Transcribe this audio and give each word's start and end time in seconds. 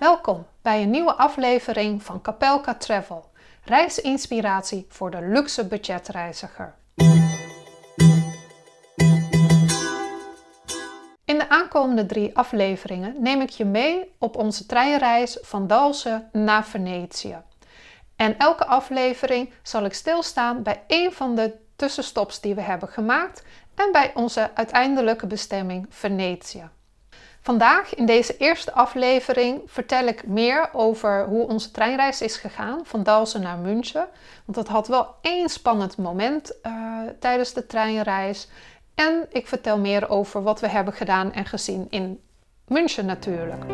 Welkom 0.00 0.46
bij 0.62 0.82
een 0.82 0.90
nieuwe 0.90 1.14
aflevering 1.14 2.02
van 2.02 2.20
Capelka 2.22 2.74
Travel, 2.74 3.30
reisinspiratie 3.64 4.86
voor 4.88 5.10
de 5.10 5.20
luxe 5.20 5.66
budgetreiziger. 5.66 6.74
In 11.24 11.38
de 11.38 11.48
aankomende 11.48 12.06
drie 12.06 12.36
afleveringen 12.36 13.22
neem 13.22 13.40
ik 13.40 13.50
je 13.50 13.64
mee 13.64 14.14
op 14.18 14.36
onze 14.36 14.66
treinreis 14.66 15.38
van 15.40 15.66
Dalsen 15.66 16.28
naar 16.32 16.64
Venetië. 16.64 17.36
En 18.16 18.38
elke 18.38 18.66
aflevering 18.66 19.52
zal 19.62 19.84
ik 19.84 19.94
stilstaan 19.94 20.62
bij 20.62 20.84
een 20.86 21.12
van 21.12 21.34
de 21.34 21.56
tussenstops 21.76 22.40
die 22.40 22.54
we 22.54 22.60
hebben 22.60 22.88
gemaakt 22.88 23.44
en 23.74 23.92
bij 23.92 24.10
onze 24.14 24.50
uiteindelijke 24.54 25.26
bestemming 25.26 25.86
Venetië. 25.88 26.70
Vandaag 27.42 27.94
in 27.94 28.06
deze 28.06 28.36
eerste 28.36 28.72
aflevering 28.72 29.62
vertel 29.66 30.06
ik 30.06 30.26
meer 30.26 30.68
over 30.72 31.24
hoe 31.24 31.46
onze 31.46 31.70
treinreis 31.70 32.20
is 32.20 32.36
gegaan 32.36 32.80
van 32.84 33.02
Dalsen 33.02 33.42
naar 33.42 33.58
München. 33.58 34.08
Want 34.44 34.58
dat 34.58 34.68
had 34.68 34.88
wel 34.88 35.14
één 35.20 35.48
spannend 35.48 35.96
moment 35.96 36.56
uh, 36.62 36.72
tijdens 37.18 37.52
de 37.52 37.66
treinreis. 37.66 38.48
En 38.94 39.26
ik 39.30 39.48
vertel 39.48 39.78
meer 39.78 40.08
over 40.08 40.42
wat 40.42 40.60
we 40.60 40.68
hebben 40.68 40.94
gedaan 40.94 41.32
en 41.32 41.44
gezien 41.44 41.86
in 41.90 42.20
München 42.66 43.06
natuurlijk. 43.06 43.64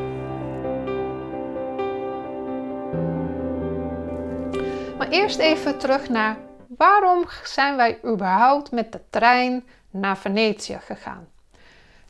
Maar 4.99 5.09
eerst 5.09 5.39
even 5.39 5.79
terug 5.79 6.09
naar 6.09 6.37
waarom 6.69 7.25
zijn 7.45 7.77
wij 7.77 7.99
überhaupt 8.05 8.71
met 8.71 8.93
de 8.93 9.01
trein 9.11 9.65
naar 9.91 10.19
Venetië 10.19 10.79
gegaan? 10.81 11.29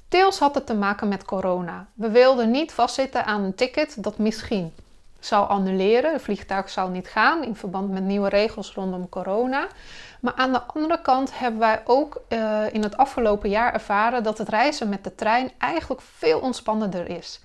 Deels 0.09 0.39
had 0.39 0.55
het 0.55 0.67
te 0.67 0.75
maken 0.75 1.09
met 1.09 1.25
corona. 1.25 1.87
We 1.95 2.11
wilden 2.11 2.51
niet 2.51 2.73
vastzitten 2.73 3.25
aan 3.25 3.43
een 3.43 3.55
ticket 3.55 4.03
dat 4.03 4.19
misschien 4.19 4.73
zou 5.19 5.49
annuleren. 5.49 6.13
Het 6.13 6.23
vliegtuig 6.23 6.71
zou 6.71 6.91
niet 6.91 7.09
gaan 7.09 7.45
in 7.45 7.57
verband 7.57 7.91
met 7.91 8.03
nieuwe 8.03 8.29
regels 8.29 8.73
rondom 8.75 9.09
corona. 9.09 9.67
Maar 10.21 10.35
aan 10.35 10.53
de 10.53 10.63
andere 10.63 11.01
kant 11.01 11.39
hebben 11.39 11.61
wij 11.61 11.83
ook 11.85 12.21
uh, 12.29 12.75
in 12.75 12.83
het 12.83 12.97
afgelopen 12.97 13.51
jaar 13.51 13.73
ervaren 13.73 14.23
dat 14.23 14.39
het 14.39 14.49
reizen 14.49 14.89
met 14.89 15.05
de 15.05 15.15
trein 15.15 15.53
eigenlijk 15.59 16.01
veel 16.01 16.41
ontspannender 16.41 17.09
is. 17.09 17.41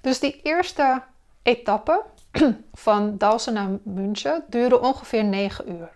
Dus 0.00 0.20
die 0.20 0.40
eerste 0.42 1.02
etappe 1.42 2.02
van 2.72 3.18
Dalsen 3.18 3.52
naar 3.52 3.68
München 3.82 4.44
duurde 4.48 4.80
ongeveer 4.80 5.24
9 5.24 5.70
uur. 5.70 5.95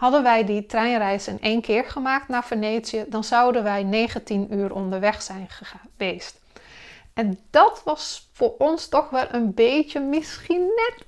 Hadden 0.00 0.22
wij 0.22 0.44
die 0.44 0.66
treinreis 0.66 1.28
in 1.28 1.40
één 1.40 1.60
keer 1.60 1.84
gemaakt 1.84 2.28
naar 2.28 2.44
Venetië, 2.44 3.04
dan 3.08 3.24
zouden 3.24 3.62
wij 3.62 3.82
19 3.82 4.54
uur 4.54 4.74
onderweg 4.74 5.22
zijn 5.22 5.48
geweest. 5.48 6.40
En 7.14 7.38
dat 7.50 7.82
was 7.84 8.28
voor 8.32 8.54
ons 8.58 8.88
toch 8.88 9.10
wel 9.10 9.26
een 9.30 9.54
beetje, 9.54 10.00
misschien 10.00 10.60
net 10.60 11.06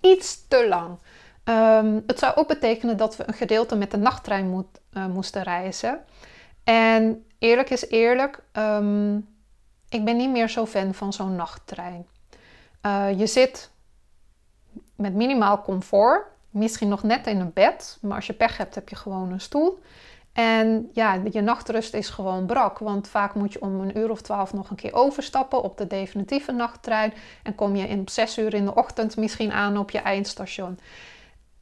iets 0.00 0.48
te 0.48 0.68
lang. 0.68 0.98
Um, 1.44 2.02
het 2.06 2.18
zou 2.18 2.36
ook 2.36 2.48
betekenen 2.48 2.96
dat 2.96 3.16
we 3.16 3.24
een 3.26 3.34
gedeelte 3.34 3.76
met 3.76 3.90
de 3.90 3.96
nachttrein 3.96 4.48
moet, 4.48 4.80
uh, 4.92 5.06
moesten 5.06 5.42
reizen. 5.42 6.04
En 6.64 7.24
eerlijk 7.38 7.70
is 7.70 7.88
eerlijk, 7.88 8.42
um, 8.52 9.28
ik 9.88 10.04
ben 10.04 10.16
niet 10.16 10.30
meer 10.30 10.48
zo 10.48 10.66
fan 10.66 10.94
van 10.94 11.12
zo'n 11.12 11.36
nachttrein. 11.36 12.06
Uh, 12.86 13.18
je 13.18 13.26
zit 13.26 13.70
met 14.96 15.14
minimaal 15.14 15.62
comfort. 15.62 16.38
Misschien 16.50 16.88
nog 16.88 17.02
net 17.02 17.26
in 17.26 17.40
een 17.40 17.52
bed, 17.52 17.98
maar 18.00 18.16
als 18.16 18.26
je 18.26 18.32
pech 18.32 18.56
hebt, 18.56 18.74
heb 18.74 18.88
je 18.88 18.96
gewoon 18.96 19.32
een 19.32 19.40
stoel. 19.40 19.78
En 20.32 20.90
ja, 20.92 21.20
je 21.30 21.40
nachtrust 21.40 21.94
is 21.94 22.08
gewoon 22.08 22.46
brak, 22.46 22.78
want 22.78 23.08
vaak 23.08 23.34
moet 23.34 23.52
je 23.52 23.60
om 23.60 23.80
een 23.80 23.98
uur 23.98 24.10
of 24.10 24.20
twaalf 24.20 24.52
nog 24.52 24.70
een 24.70 24.76
keer 24.76 24.94
overstappen 24.94 25.62
op 25.62 25.78
de 25.78 25.86
definitieve 25.86 26.52
nachttrein. 26.52 27.12
En 27.42 27.54
kom 27.54 27.76
je 27.76 27.88
in 27.88 28.08
zes 28.08 28.38
uur 28.38 28.54
in 28.54 28.64
de 28.64 28.74
ochtend 28.74 29.16
misschien 29.16 29.52
aan 29.52 29.78
op 29.78 29.90
je 29.90 29.98
eindstation. 29.98 30.78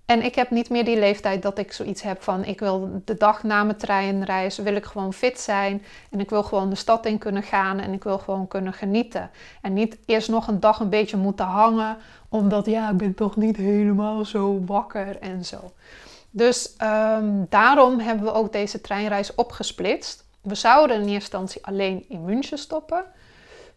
En 0.08 0.24
ik 0.24 0.34
heb 0.34 0.50
niet 0.50 0.70
meer 0.70 0.84
die 0.84 0.98
leeftijd 0.98 1.42
dat 1.42 1.58
ik 1.58 1.72
zoiets 1.72 2.02
heb 2.02 2.22
van 2.22 2.44
ik 2.44 2.60
wil 2.60 3.02
de 3.04 3.14
dag 3.14 3.42
na 3.42 3.64
mijn 3.64 3.76
treinreis 3.76 4.58
wil 4.58 4.74
ik 4.74 4.84
gewoon 4.84 5.12
fit 5.12 5.40
zijn 5.40 5.82
en 6.10 6.20
ik 6.20 6.30
wil 6.30 6.42
gewoon 6.42 6.70
de 6.70 6.76
stad 6.76 7.06
in 7.06 7.18
kunnen 7.18 7.42
gaan 7.42 7.78
en 7.78 7.92
ik 7.92 8.04
wil 8.04 8.18
gewoon 8.18 8.48
kunnen 8.48 8.72
genieten. 8.72 9.30
En 9.62 9.72
niet 9.72 9.98
eerst 10.06 10.28
nog 10.28 10.46
een 10.46 10.60
dag 10.60 10.80
een 10.80 10.88
beetje 10.88 11.16
moeten 11.16 11.46
hangen 11.46 11.96
omdat 12.28 12.66
ja, 12.66 12.90
ik 12.90 12.96
ben 12.96 13.14
toch 13.14 13.36
niet 13.36 13.56
helemaal 13.56 14.24
zo 14.24 14.64
wakker 14.64 15.18
en 15.18 15.44
zo. 15.44 15.72
Dus 16.30 16.74
um, 16.82 17.46
daarom 17.48 17.98
hebben 17.98 18.24
we 18.24 18.32
ook 18.32 18.52
deze 18.52 18.80
treinreis 18.80 19.34
opgesplitst. 19.34 20.24
We 20.42 20.54
zouden 20.54 20.96
in 20.96 21.02
eerste 21.02 21.14
instantie 21.14 21.66
alleen 21.66 22.04
in 22.08 22.24
München 22.24 22.58
stoppen, 22.58 23.04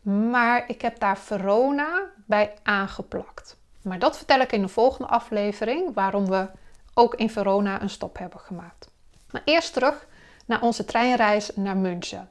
maar 0.02 0.64
ik 0.68 0.82
heb 0.82 1.00
daar 1.00 1.18
Verona 1.18 2.00
bij 2.26 2.54
aangeplakt. 2.64 3.58
Maar 3.82 4.00
dat 4.00 4.18
vertel 4.18 4.40
ik 4.40 4.52
in 4.52 4.62
de 4.62 4.68
volgende 4.68 5.12
aflevering, 5.12 5.94
waarom 5.94 6.28
we 6.28 6.48
ook 6.94 7.16
in 7.16 7.30
Verona 7.30 7.82
een 7.82 7.90
stop 7.90 8.18
hebben 8.18 8.40
gemaakt. 8.40 8.90
Maar 9.32 9.42
eerst 9.46 9.74
terug 9.74 10.08
naar 10.46 10.62
onze 10.62 10.86
treinreis 10.86 11.52
naar 11.56 11.78
München. 11.78 12.30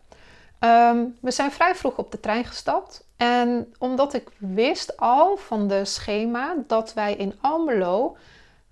Um, 0.61 1.17
we 1.21 1.31
zijn 1.31 1.53
vrij 1.53 1.75
vroeg 1.75 1.97
op 1.97 2.11
de 2.11 2.21
trein 2.21 2.45
gestapt. 2.45 3.05
En 3.21 3.73
omdat 3.79 4.15
ik 4.15 4.29
wist 4.39 4.97
al 4.97 5.37
van 5.37 5.69
de 5.69 5.85
schema 5.85 6.55
dat 6.67 6.95
wij 6.95 7.15
in 7.15 7.35
Almelo 7.41 8.17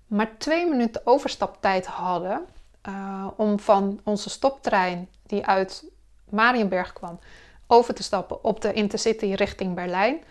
maar 0.07 0.37
twee 0.37 0.65
minuten 0.65 1.01
overstaptijd 1.03 1.85
hadden 1.85 2.45
uh, 2.87 3.27
om 3.35 3.59
van 3.59 3.99
onze 4.03 4.29
stoptrein 4.29 5.09
die 5.25 5.45
uit 5.45 5.91
Marienberg 6.29 6.93
kwam 6.93 7.19
over 7.67 7.93
te 7.93 8.03
stappen 8.03 8.43
op 8.43 8.61
de 8.61 8.73
Intercity 8.73 9.33
richting 9.33 9.75
Berlijn, 9.75 10.23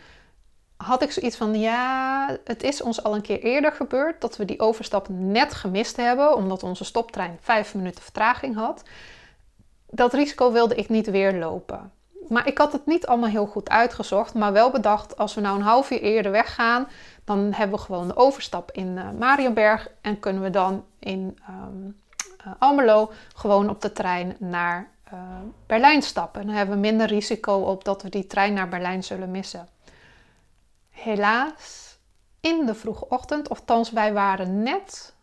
had 0.77 1.03
ik 1.03 1.11
zoiets 1.11 1.37
van 1.37 1.61
ja, 1.61 2.37
het 2.45 2.63
is 2.63 2.83
ons 2.83 3.03
al 3.03 3.15
een 3.15 3.23
keer 3.23 3.41
eerder 3.43 3.73
gebeurd 3.73 4.21
dat 4.21 4.37
we 4.37 4.45
die 4.45 4.61
overstap 4.61 5.09
net 5.09 5.55
gemist 5.55 5.97
hebben 5.97 6.37
omdat 6.37 6.63
onze 6.63 6.85
stoptrein 6.85 7.39
vijf 7.41 7.75
minuten 7.75 8.03
vertraging 8.03 8.55
had. 8.55 8.83
Dat 9.91 10.13
risico 10.13 10.53
wilde 10.53 10.75
ik 10.75 10.89
niet 10.89 11.11
weer 11.11 11.35
lopen. 11.35 11.93
Maar 12.29 12.47
ik 12.47 12.59
had 12.59 12.73
het 12.73 12.87
niet 12.87 13.07
allemaal 13.07 13.29
heel 13.29 13.47
goed 13.47 13.69
uitgezocht, 13.69 14.35
maar 14.35 14.53
wel 14.53 14.71
bedacht 14.71 15.17
als 15.17 15.35
we 15.35 15.41
nou 15.41 15.57
een 15.57 15.65
half 15.65 15.91
uur 15.91 16.01
eerder 16.01 16.33
weggaan, 16.33 16.89
dan 17.25 17.53
hebben 17.53 17.77
we 17.77 17.85
gewoon 17.85 18.09
de 18.09 18.17
overstap 18.17 18.71
in 18.73 18.87
uh, 18.87 19.11
Marienberg 19.19 19.91
en 20.01 20.21
kunnen 20.21 20.43
we 20.43 20.51
dan 20.51 20.85
in 20.99 21.39
um, 21.49 22.01
Almelo 22.59 23.13
gewoon 23.35 23.71
op 23.71 23.81
de 23.81 23.93
trein 23.93 24.37
naar 24.39 24.91
uh, 25.13 25.21
Berlijn 25.67 26.03
stappen. 26.03 26.47
Dan 26.47 26.55
hebben 26.55 26.75
we 26.75 26.81
minder 26.81 27.07
risico 27.07 27.55
op 27.55 27.85
dat 27.85 28.03
we 28.03 28.09
die 28.09 28.27
trein 28.27 28.53
naar 28.53 28.69
Berlijn 28.69 29.05
zullen 29.05 29.31
missen. 29.31 29.69
Helaas, 30.91 31.99
in 32.41 32.67
de 32.67 32.75
vroege 32.75 33.09
ochtend, 33.09 33.49
of 33.49 33.91
wij 33.91 34.13
waren 34.13 34.63
net 34.63 35.15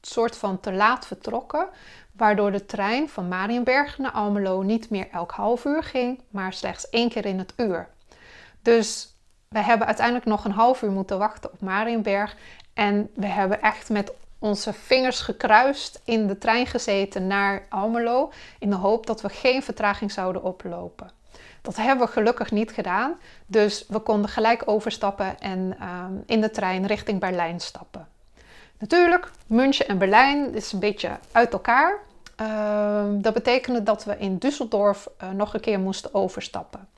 soort 0.00 0.36
van 0.36 0.60
te 0.60 0.72
laat 0.72 1.06
vertrokken, 1.06 1.68
waardoor 2.16 2.52
de 2.52 2.66
trein 2.66 3.08
van 3.08 3.28
Marienberg 3.28 3.98
naar 3.98 4.10
Almelo 4.10 4.62
niet 4.62 4.90
meer 4.90 5.08
elk 5.12 5.30
half 5.30 5.64
uur 5.64 5.82
ging, 5.82 6.20
maar 6.30 6.52
slechts 6.52 6.90
één 6.90 7.08
keer 7.08 7.26
in 7.26 7.38
het 7.38 7.52
uur. 7.56 7.88
Dus 8.62 9.14
we 9.48 9.58
hebben 9.58 9.86
uiteindelijk 9.86 10.26
nog 10.26 10.44
een 10.44 10.50
half 10.50 10.82
uur 10.82 10.90
moeten 10.90 11.18
wachten 11.18 11.52
op 11.52 11.60
Marienberg 11.60 12.36
en 12.74 13.10
we 13.14 13.26
hebben 13.26 13.62
echt 13.62 13.88
met 13.88 14.12
onze 14.38 14.72
vingers 14.72 15.20
gekruist 15.20 16.00
in 16.04 16.26
de 16.26 16.38
trein 16.38 16.66
gezeten 16.66 17.26
naar 17.26 17.66
Almelo 17.68 18.32
in 18.58 18.70
de 18.70 18.76
hoop 18.76 19.06
dat 19.06 19.20
we 19.20 19.28
geen 19.28 19.62
vertraging 19.62 20.12
zouden 20.12 20.42
oplopen. 20.42 21.10
Dat 21.62 21.76
hebben 21.76 22.06
we 22.06 22.12
gelukkig 22.12 22.50
niet 22.50 22.72
gedaan, 22.72 23.14
dus 23.46 23.84
we 23.88 23.98
konden 23.98 24.30
gelijk 24.30 24.62
overstappen 24.64 25.40
en 25.40 25.76
um, 25.82 26.22
in 26.26 26.40
de 26.40 26.50
trein 26.50 26.86
richting 26.86 27.20
Berlijn 27.20 27.60
stappen. 27.60 28.08
Natuurlijk, 28.78 29.30
München 29.46 29.88
en 29.88 29.98
Berlijn 29.98 30.54
is 30.54 30.72
een 30.72 30.78
beetje 30.78 31.18
uit 31.32 31.52
elkaar. 31.52 31.98
Uh, 32.40 33.04
dat 33.12 33.34
betekende 33.34 33.82
dat 33.82 34.04
we 34.04 34.18
in 34.18 34.38
Düsseldorf 34.38 35.22
uh, 35.22 35.30
nog 35.30 35.54
een 35.54 35.60
keer 35.60 35.80
moesten 35.80 36.14
overstappen. 36.14 36.88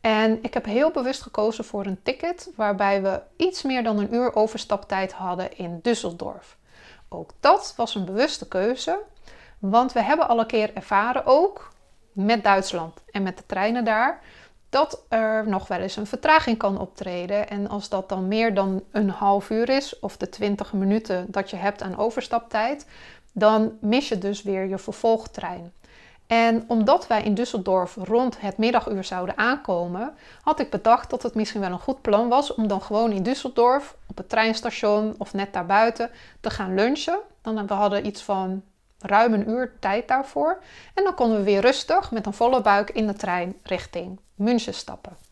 En 0.00 0.38
ik 0.42 0.54
heb 0.54 0.64
heel 0.64 0.90
bewust 0.90 1.22
gekozen 1.22 1.64
voor 1.64 1.86
een 1.86 2.02
ticket 2.02 2.50
waarbij 2.56 3.02
we 3.02 3.20
iets 3.36 3.62
meer 3.62 3.82
dan 3.82 3.98
een 3.98 4.14
uur 4.14 4.34
overstaptijd 4.34 5.12
hadden 5.12 5.56
in 5.56 5.80
Düsseldorf. 5.82 6.56
Ook 7.08 7.30
dat 7.40 7.74
was 7.76 7.94
een 7.94 8.04
bewuste 8.04 8.48
keuze, 8.48 8.98
want 9.58 9.92
we 9.92 10.02
hebben 10.02 10.28
al 10.28 10.40
een 10.40 10.46
keer 10.46 10.74
ervaren 10.74 11.26
ook 11.26 11.72
met 12.12 12.44
Duitsland 12.44 13.02
en 13.10 13.22
met 13.22 13.36
de 13.36 13.46
treinen 13.46 13.84
daar 13.84 14.20
dat 14.68 15.04
er 15.08 15.48
nog 15.48 15.68
wel 15.68 15.78
eens 15.78 15.96
een 15.96 16.06
vertraging 16.06 16.58
kan 16.58 16.78
optreden. 16.78 17.48
En 17.48 17.68
als 17.68 17.88
dat 17.88 18.08
dan 18.08 18.28
meer 18.28 18.54
dan 18.54 18.82
een 18.90 19.10
half 19.10 19.50
uur 19.50 19.68
is, 19.68 19.98
of 19.98 20.16
de 20.16 20.28
20 20.28 20.72
minuten 20.72 21.26
dat 21.28 21.50
je 21.50 21.56
hebt 21.56 21.82
aan 21.82 21.98
overstaptijd, 21.98 22.86
dan 23.32 23.72
mis 23.80 24.08
je 24.08 24.18
dus 24.18 24.42
weer 24.42 24.68
je 24.68 24.78
vervolgtrein. 24.78 25.72
En 26.26 26.64
omdat 26.66 27.06
wij 27.06 27.22
in 27.22 27.34
Düsseldorf 27.34 27.94
rond 27.94 28.40
het 28.40 28.58
middaguur 28.58 29.04
zouden 29.04 29.38
aankomen, 29.38 30.14
had 30.42 30.60
ik 30.60 30.70
bedacht 30.70 31.10
dat 31.10 31.22
het 31.22 31.34
misschien 31.34 31.60
wel 31.60 31.70
een 31.70 31.78
goed 31.78 32.02
plan 32.02 32.28
was 32.28 32.54
om 32.54 32.68
dan 32.68 32.82
gewoon 32.82 33.12
in 33.12 33.22
Düsseldorf 33.22 33.96
op 34.06 34.16
het 34.16 34.28
treinstation 34.28 35.14
of 35.18 35.32
net 35.32 35.52
daarbuiten 35.52 36.10
te 36.40 36.50
gaan 36.50 36.74
lunchen. 36.74 37.18
Dan 37.42 37.66
we 37.66 37.74
hadden 37.74 38.06
iets 38.06 38.22
van 38.22 38.62
ruim 38.98 39.34
een 39.34 39.50
uur 39.50 39.72
tijd 39.80 40.08
daarvoor. 40.08 40.62
En 40.94 41.04
dan 41.04 41.14
konden 41.14 41.38
we 41.38 41.44
weer 41.44 41.60
rustig 41.60 42.10
met 42.10 42.26
een 42.26 42.32
volle 42.32 42.60
buik 42.60 42.90
in 42.90 43.06
de 43.06 43.14
trein 43.14 43.56
richting 43.62 44.20
München 44.34 44.74
stappen. 44.74 45.29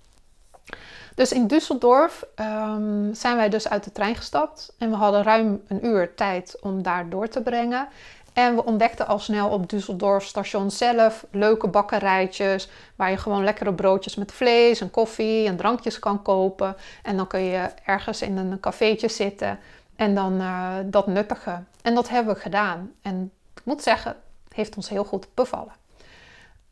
Dus 1.18 1.32
in 1.32 1.46
Düsseldorf 1.46 2.24
ehm, 2.34 3.14
zijn 3.14 3.36
wij 3.36 3.48
dus 3.48 3.68
uit 3.68 3.84
de 3.84 3.92
trein 3.92 4.14
gestapt 4.14 4.74
en 4.78 4.90
we 4.90 4.96
hadden 4.96 5.22
ruim 5.22 5.62
een 5.68 5.86
uur 5.86 6.14
tijd 6.14 6.56
om 6.60 6.82
daar 6.82 7.08
door 7.08 7.28
te 7.28 7.42
brengen. 7.42 7.88
En 8.32 8.54
we 8.54 8.64
ontdekten 8.64 9.06
al 9.06 9.18
snel 9.18 9.48
op 9.48 9.72
Düsseldorf 9.74 10.24
station 10.24 10.70
zelf 10.70 11.26
leuke 11.30 11.68
bakkerijtjes 11.68 12.68
waar 12.96 13.10
je 13.10 13.16
gewoon 13.16 13.44
lekkere 13.44 13.74
broodjes 13.74 14.14
met 14.14 14.32
vlees 14.32 14.80
en 14.80 14.90
koffie 14.90 15.46
en 15.46 15.56
drankjes 15.56 15.98
kan 15.98 16.22
kopen. 16.22 16.76
En 17.02 17.16
dan 17.16 17.26
kun 17.26 17.40
je 17.40 17.68
ergens 17.84 18.22
in 18.22 18.36
een 18.36 18.60
cafeetje 18.60 19.08
zitten 19.08 19.58
en 19.96 20.14
dan 20.14 20.40
uh, 20.40 20.74
dat 20.84 21.06
nuttigen. 21.06 21.68
En 21.82 21.94
dat 21.94 22.08
hebben 22.08 22.34
we 22.34 22.40
gedaan. 22.40 22.92
En 23.02 23.32
ik 23.54 23.62
moet 23.64 23.82
zeggen, 23.82 24.16
het 24.44 24.54
heeft 24.54 24.76
ons 24.76 24.88
heel 24.88 25.04
goed 25.04 25.26
bevallen. 25.34 25.72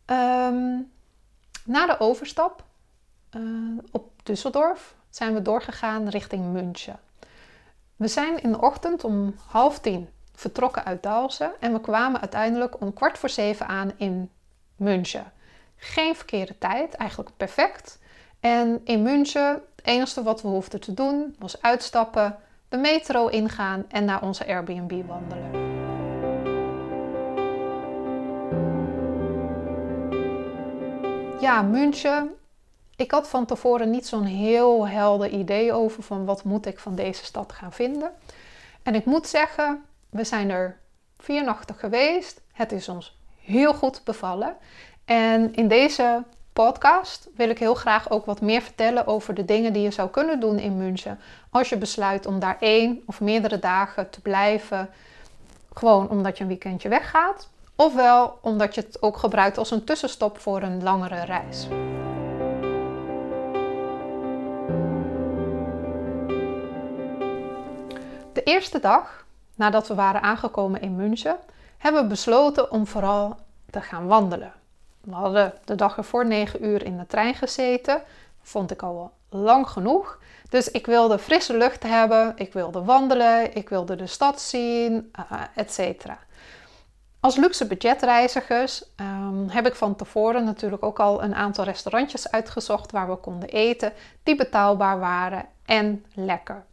Ehm, 0.04 0.78
na 1.64 1.86
de 1.86 1.96
overstap 1.98 2.64
uh, 3.36 3.78
op 3.90 4.10
Düsseldorf 4.22 4.94
zijn 5.10 5.34
we 5.34 5.42
doorgegaan 5.42 6.08
richting 6.08 6.52
München. 6.52 6.98
We 7.96 8.08
zijn 8.08 8.42
in 8.42 8.52
de 8.52 8.60
ochtend 8.60 9.04
om 9.04 9.34
half 9.46 9.78
tien 9.78 10.08
vertrokken 10.34 10.84
uit 10.84 11.02
Dalsen 11.02 11.52
en 11.60 11.72
we 11.72 11.80
kwamen 11.80 12.20
uiteindelijk 12.20 12.80
om 12.80 12.92
kwart 12.92 13.18
voor 13.18 13.28
zeven 13.28 13.66
aan 13.66 13.92
in 13.96 14.30
München. 14.76 15.32
Geen 15.76 16.16
verkeerde 16.16 16.58
tijd, 16.58 16.94
eigenlijk 16.94 17.30
perfect. 17.36 17.98
En 18.40 18.80
in 18.84 19.02
München, 19.02 19.52
het 19.52 19.84
enige 19.84 20.22
wat 20.22 20.42
we 20.42 20.48
hoefden 20.48 20.80
te 20.80 20.94
doen 20.94 21.36
was 21.38 21.62
uitstappen, 21.62 22.38
de 22.68 22.76
metro 22.76 23.26
ingaan 23.26 23.84
en 23.88 24.04
naar 24.04 24.22
onze 24.22 24.46
Airbnb 24.46 25.06
wandelen. 25.06 25.64
Ja, 31.40 31.62
München. 31.62 32.36
Ik 32.96 33.10
had 33.10 33.28
van 33.28 33.46
tevoren 33.46 33.90
niet 33.90 34.06
zo'n 34.06 34.24
heel 34.24 34.88
helder 34.88 35.28
idee 35.28 35.72
over 35.72 36.02
van 36.02 36.24
wat 36.24 36.44
moet 36.44 36.66
ik 36.66 36.78
van 36.78 36.94
deze 36.94 37.24
stad 37.24 37.52
gaan 37.52 37.72
vinden. 37.72 38.10
En 38.82 38.94
ik 38.94 39.04
moet 39.04 39.26
zeggen, 39.26 39.84
we 40.10 40.24
zijn 40.24 40.50
er 40.50 40.78
vier 41.18 41.44
nachten 41.44 41.74
geweest. 41.74 42.40
Het 42.52 42.72
is 42.72 42.88
ons 42.88 43.18
heel 43.40 43.74
goed 43.74 44.00
bevallen. 44.04 44.56
En 45.04 45.54
in 45.54 45.68
deze 45.68 46.22
podcast 46.52 47.28
wil 47.34 47.48
ik 47.48 47.58
heel 47.58 47.74
graag 47.74 48.10
ook 48.10 48.24
wat 48.24 48.40
meer 48.40 48.62
vertellen 48.62 49.06
over 49.06 49.34
de 49.34 49.44
dingen 49.44 49.72
die 49.72 49.82
je 49.82 49.90
zou 49.90 50.10
kunnen 50.10 50.40
doen 50.40 50.58
in 50.58 50.76
München. 50.76 51.20
Als 51.50 51.68
je 51.68 51.76
besluit 51.76 52.26
om 52.26 52.38
daar 52.38 52.56
één 52.60 53.02
of 53.06 53.20
meerdere 53.20 53.58
dagen 53.58 54.10
te 54.10 54.20
blijven. 54.20 54.90
Gewoon 55.74 56.08
omdat 56.10 56.36
je 56.36 56.42
een 56.42 56.48
weekendje 56.48 56.88
weggaat. 56.88 57.48
Ofwel 57.74 58.38
omdat 58.40 58.74
je 58.74 58.80
het 58.80 59.02
ook 59.02 59.16
gebruikt 59.16 59.58
als 59.58 59.70
een 59.70 59.84
tussenstop 59.84 60.38
voor 60.38 60.62
een 60.62 60.82
langere 60.82 61.24
reis. 61.24 61.68
Eerste 68.46 68.80
dag 68.80 69.24
nadat 69.54 69.88
we 69.88 69.94
waren 69.94 70.22
aangekomen 70.22 70.80
in 70.80 70.96
München, 70.96 71.36
hebben 71.78 72.02
we 72.02 72.08
besloten 72.08 72.70
om 72.70 72.86
vooral 72.86 73.36
te 73.70 73.80
gaan 73.80 74.06
wandelen. 74.06 74.52
We 75.00 75.14
hadden 75.14 75.54
de 75.64 75.74
dag 75.74 75.96
ervoor 75.96 76.26
9 76.26 76.64
uur 76.64 76.84
in 76.84 76.98
de 76.98 77.06
trein 77.06 77.34
gezeten. 77.34 78.02
Vond 78.42 78.70
ik 78.70 78.82
al 78.82 79.12
lang 79.28 79.68
genoeg. 79.68 80.18
Dus 80.48 80.70
ik 80.70 80.86
wilde 80.86 81.18
frisse 81.18 81.56
lucht 81.56 81.82
hebben, 81.82 82.32
ik 82.36 82.52
wilde 82.52 82.84
wandelen, 82.84 83.54
ik 83.56 83.68
wilde 83.68 83.96
de 83.96 84.06
stad 84.06 84.40
zien, 84.40 85.12
uh, 85.32 85.42
etc. 85.54 86.04
Als 87.20 87.36
luxe 87.36 87.66
budgetreizigers 87.66 88.84
um, 89.00 89.48
heb 89.48 89.66
ik 89.66 89.74
van 89.74 89.96
tevoren 89.96 90.44
natuurlijk 90.44 90.82
ook 90.82 91.00
al 91.00 91.22
een 91.22 91.34
aantal 91.34 91.64
restaurantjes 91.64 92.30
uitgezocht 92.30 92.92
waar 92.92 93.08
we 93.08 93.16
konden 93.16 93.48
eten, 93.48 93.92
die 94.22 94.36
betaalbaar 94.36 94.98
waren 94.98 95.44
en 95.64 96.04
lekker. 96.14 96.64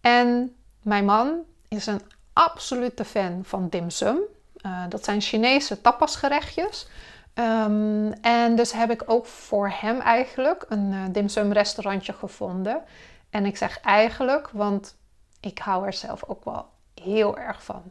En 0.00 0.56
mijn 0.86 1.04
man 1.04 1.42
is 1.68 1.86
een 1.86 2.00
absolute 2.32 3.04
fan 3.04 3.40
van 3.42 3.68
dim 3.68 3.90
sum. 3.90 4.18
Uh, 4.66 4.84
dat 4.88 5.04
zijn 5.04 5.20
Chinese 5.20 5.80
tapasgerechtjes. 5.80 6.88
Um, 7.34 8.12
en 8.12 8.56
dus 8.56 8.72
heb 8.72 8.90
ik 8.90 9.02
ook 9.06 9.26
voor 9.26 9.70
hem 9.70 10.00
eigenlijk 10.00 10.64
een 10.68 10.92
uh, 10.92 11.04
dim 11.10 11.28
sum 11.28 11.52
restaurantje 11.52 12.12
gevonden. 12.12 12.82
En 13.30 13.46
ik 13.46 13.56
zeg 13.56 13.80
eigenlijk, 13.80 14.48
want 14.52 14.96
ik 15.40 15.58
hou 15.58 15.86
er 15.86 15.92
zelf 15.92 16.24
ook 16.24 16.44
wel 16.44 16.68
heel 16.94 17.38
erg 17.38 17.62
van. 17.62 17.82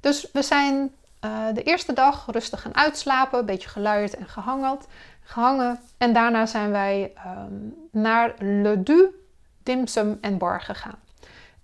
Dus 0.00 0.30
we 0.32 0.42
zijn 0.42 0.94
uh, 1.24 1.46
de 1.54 1.62
eerste 1.62 1.92
dag 1.92 2.26
rustig 2.30 2.60
gaan 2.62 2.76
uitslapen, 2.76 3.38
een 3.38 3.46
beetje 3.46 3.68
geluierd 3.68 4.16
en 4.16 4.28
gehangeld, 4.28 4.86
gehangen. 5.22 5.80
En 5.98 6.12
daarna 6.12 6.46
zijn 6.46 6.70
wij 6.70 7.12
um, 7.26 7.74
naar 7.90 8.34
Le 8.38 8.82
Du 8.82 9.26
Dim 9.62 9.86
Sum 9.86 10.18
en 10.20 10.38
Bar 10.38 10.60
gegaan. 10.60 10.98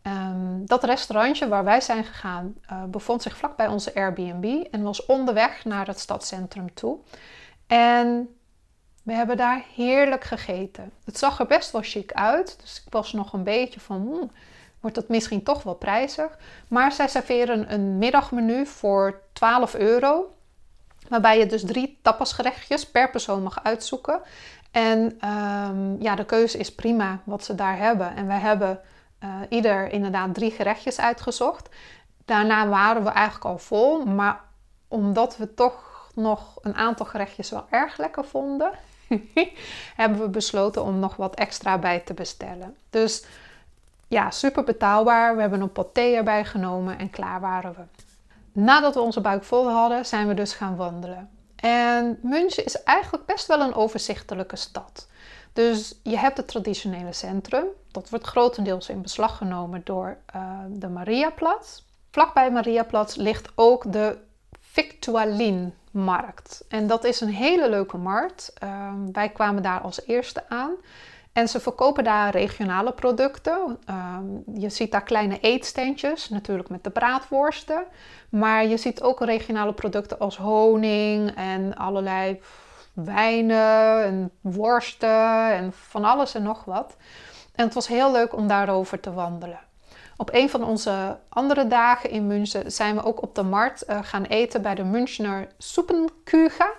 Um, 0.03 0.67
dat 0.67 0.85
restaurantje 0.85 1.49
waar 1.49 1.65
wij 1.65 1.81
zijn 1.81 2.05
gegaan 2.05 2.55
uh, 2.73 2.85
bevond 2.85 3.23
zich 3.23 3.37
vlak 3.37 3.57
bij 3.57 3.67
onze 3.67 3.95
Airbnb 3.95 4.65
en 4.71 4.83
was 4.83 5.07
onderweg 5.07 5.65
naar 5.65 5.87
het 5.87 5.99
stadscentrum 5.99 6.75
toe. 6.75 6.99
En 7.67 8.39
we 9.03 9.13
hebben 9.13 9.37
daar 9.37 9.65
heerlijk 9.75 10.25
gegeten. 10.25 10.93
Het 11.05 11.19
zag 11.19 11.39
er 11.39 11.47
best 11.47 11.71
wel 11.71 11.83
chic 11.85 12.13
uit, 12.13 12.57
dus 12.61 12.83
ik 12.87 12.93
was 12.93 13.13
nog 13.13 13.33
een 13.33 13.43
beetje 13.43 13.81
van, 13.81 13.97
hmm, 13.97 14.31
wordt 14.81 14.97
het 14.97 15.09
misschien 15.09 15.43
toch 15.43 15.63
wel 15.63 15.75
prijzig. 15.75 16.39
Maar 16.69 16.93
zij 16.93 17.09
serveren 17.09 17.73
een 17.73 17.99
middagmenu 17.99 18.67
voor 18.67 19.21
12 19.33 19.75
euro, 19.75 20.35
waarbij 21.09 21.39
je 21.39 21.47
dus 21.47 21.65
drie 21.65 21.99
tapasgerechtjes 22.03 22.91
per 22.91 23.11
persoon 23.11 23.43
mag 23.43 23.65
uitzoeken. 23.65 24.21
En 24.71 25.29
um, 25.29 26.03
ja, 26.03 26.15
de 26.15 26.25
keuze 26.25 26.59
is 26.59 26.75
prima 26.75 27.21
wat 27.25 27.45
ze 27.45 27.55
daar 27.55 27.79
hebben. 27.79 28.17
En 28.17 28.27
wij 28.27 28.39
hebben 28.39 28.81
uh, 29.25 29.31
ieder 29.49 29.93
inderdaad 29.93 30.35
drie 30.35 30.51
gerechtjes 30.51 31.01
uitgezocht. 31.01 31.69
Daarna 32.25 32.69
waren 32.69 33.05
we 33.05 33.11
eigenlijk 33.11 33.45
al 33.45 33.59
vol, 33.59 34.05
maar 34.05 34.41
omdat 34.89 35.37
we 35.37 35.55
toch 35.55 36.11
nog 36.15 36.59
een 36.63 36.75
aantal 36.75 37.07
gerechtjes 37.07 37.51
wel 37.51 37.67
erg 37.71 37.97
lekker 37.97 38.25
vonden, 38.25 38.71
hebben 39.97 40.21
we 40.21 40.29
besloten 40.29 40.83
om 40.83 40.99
nog 40.99 41.17
wat 41.17 41.35
extra 41.35 41.79
bij 41.79 42.01
te 42.01 42.15
bestellen. 42.15 42.77
Dus 42.91 43.25
ja, 44.09 44.31
super 44.31 44.65
betaalbaar. 44.65 45.35
We 45.35 45.41
hebben 45.41 45.61
een 45.61 45.93
thee 45.93 46.17
erbij 46.17 46.45
genomen 46.45 46.99
en 46.99 47.11
klaar 47.11 47.41
waren 47.41 47.75
we. 47.75 47.83
Nadat 48.53 48.95
we 48.95 49.01
onze 49.01 49.21
buik 49.21 49.45
vol 49.45 49.71
hadden, 49.71 50.07
zijn 50.07 50.29
we 50.29 50.35
dus 50.35 50.53
gaan 50.53 50.77
wandelen. 50.77 51.31
En 51.57 52.19
München 52.23 52.65
is 52.65 52.83
eigenlijk 52.83 53.27
best 53.27 53.47
wel 53.47 53.61
een 53.61 53.75
overzichtelijke 53.75 54.57
stad. 54.57 55.09
Dus 55.59 55.95
je 56.03 56.19
hebt 56.19 56.37
het 56.37 56.49
traditionele 56.49 57.13
centrum. 57.13 57.65
Dat 57.91 58.11
wordt 58.11 58.27
grotendeels 58.27 58.89
in 58.89 59.03
beslag 59.03 59.37
genomen 59.37 59.81
door 59.85 60.17
uh, 60.37 60.59
de 60.69 60.89
Mariaplatz. 60.89 61.81
Vlakbij 62.11 62.51
Mariaplatz 62.51 63.17
ligt 63.17 63.49
ook 63.55 63.93
de 63.93 64.19
Victualinmarkt. 64.61 66.65
En 66.69 66.87
dat 66.87 67.05
is 67.05 67.21
een 67.21 67.29
hele 67.29 67.71
leuke 67.71 67.97
markt. 67.97 68.53
Uh, 68.65 68.93
wij 69.13 69.29
kwamen 69.29 69.63
daar 69.63 69.81
als 69.81 70.07
eerste 70.07 70.49
aan. 70.49 70.71
En 71.33 71.49
ze 71.49 71.61
verkopen 71.61 72.05
daar 72.05 72.31
regionale 72.31 72.93
producten. 72.93 73.79
Uh, 73.91 74.19
je 74.55 74.69
ziet 74.69 74.93
daar 74.93 75.03
kleine 75.03 75.41
eetsteentjes, 75.41 76.29
natuurlijk 76.29 76.69
met 76.69 76.85
de 76.85 76.91
braadworsten. 76.91 77.85
Maar 78.29 78.67
je 78.67 78.77
ziet 78.77 79.03
ook 79.03 79.21
regionale 79.21 79.73
producten 79.73 80.19
als 80.19 80.37
honing 80.37 81.37
en 81.37 81.77
allerlei 81.77 82.41
wijnen 83.05 84.05
en 84.05 84.31
worsten 84.41 85.53
en 85.53 85.73
van 85.73 86.05
alles 86.05 86.35
en 86.35 86.43
nog 86.43 86.65
wat. 86.65 86.97
En 87.55 87.65
het 87.65 87.75
was 87.75 87.89
heel 87.89 88.13
leuk 88.13 88.37
om 88.37 88.47
daarover 88.47 89.01
te 89.01 89.13
wandelen. 89.13 89.61
Op 90.17 90.31
een 90.33 90.51
van 90.51 90.65
onze 90.65 91.19
andere 91.29 91.67
dagen 91.67 92.11
in 92.11 92.27
München 92.27 92.73
zijn 92.73 92.95
we 92.95 93.05
ook 93.05 93.23
op 93.23 93.35
de 93.35 93.43
markt 93.43 93.89
uh, 93.89 93.99
gaan 94.03 94.25
eten 94.25 94.63
bij 94.63 94.75
de 94.75 94.85
Münchner 94.85 95.49
Soepenkuga. 95.59 96.71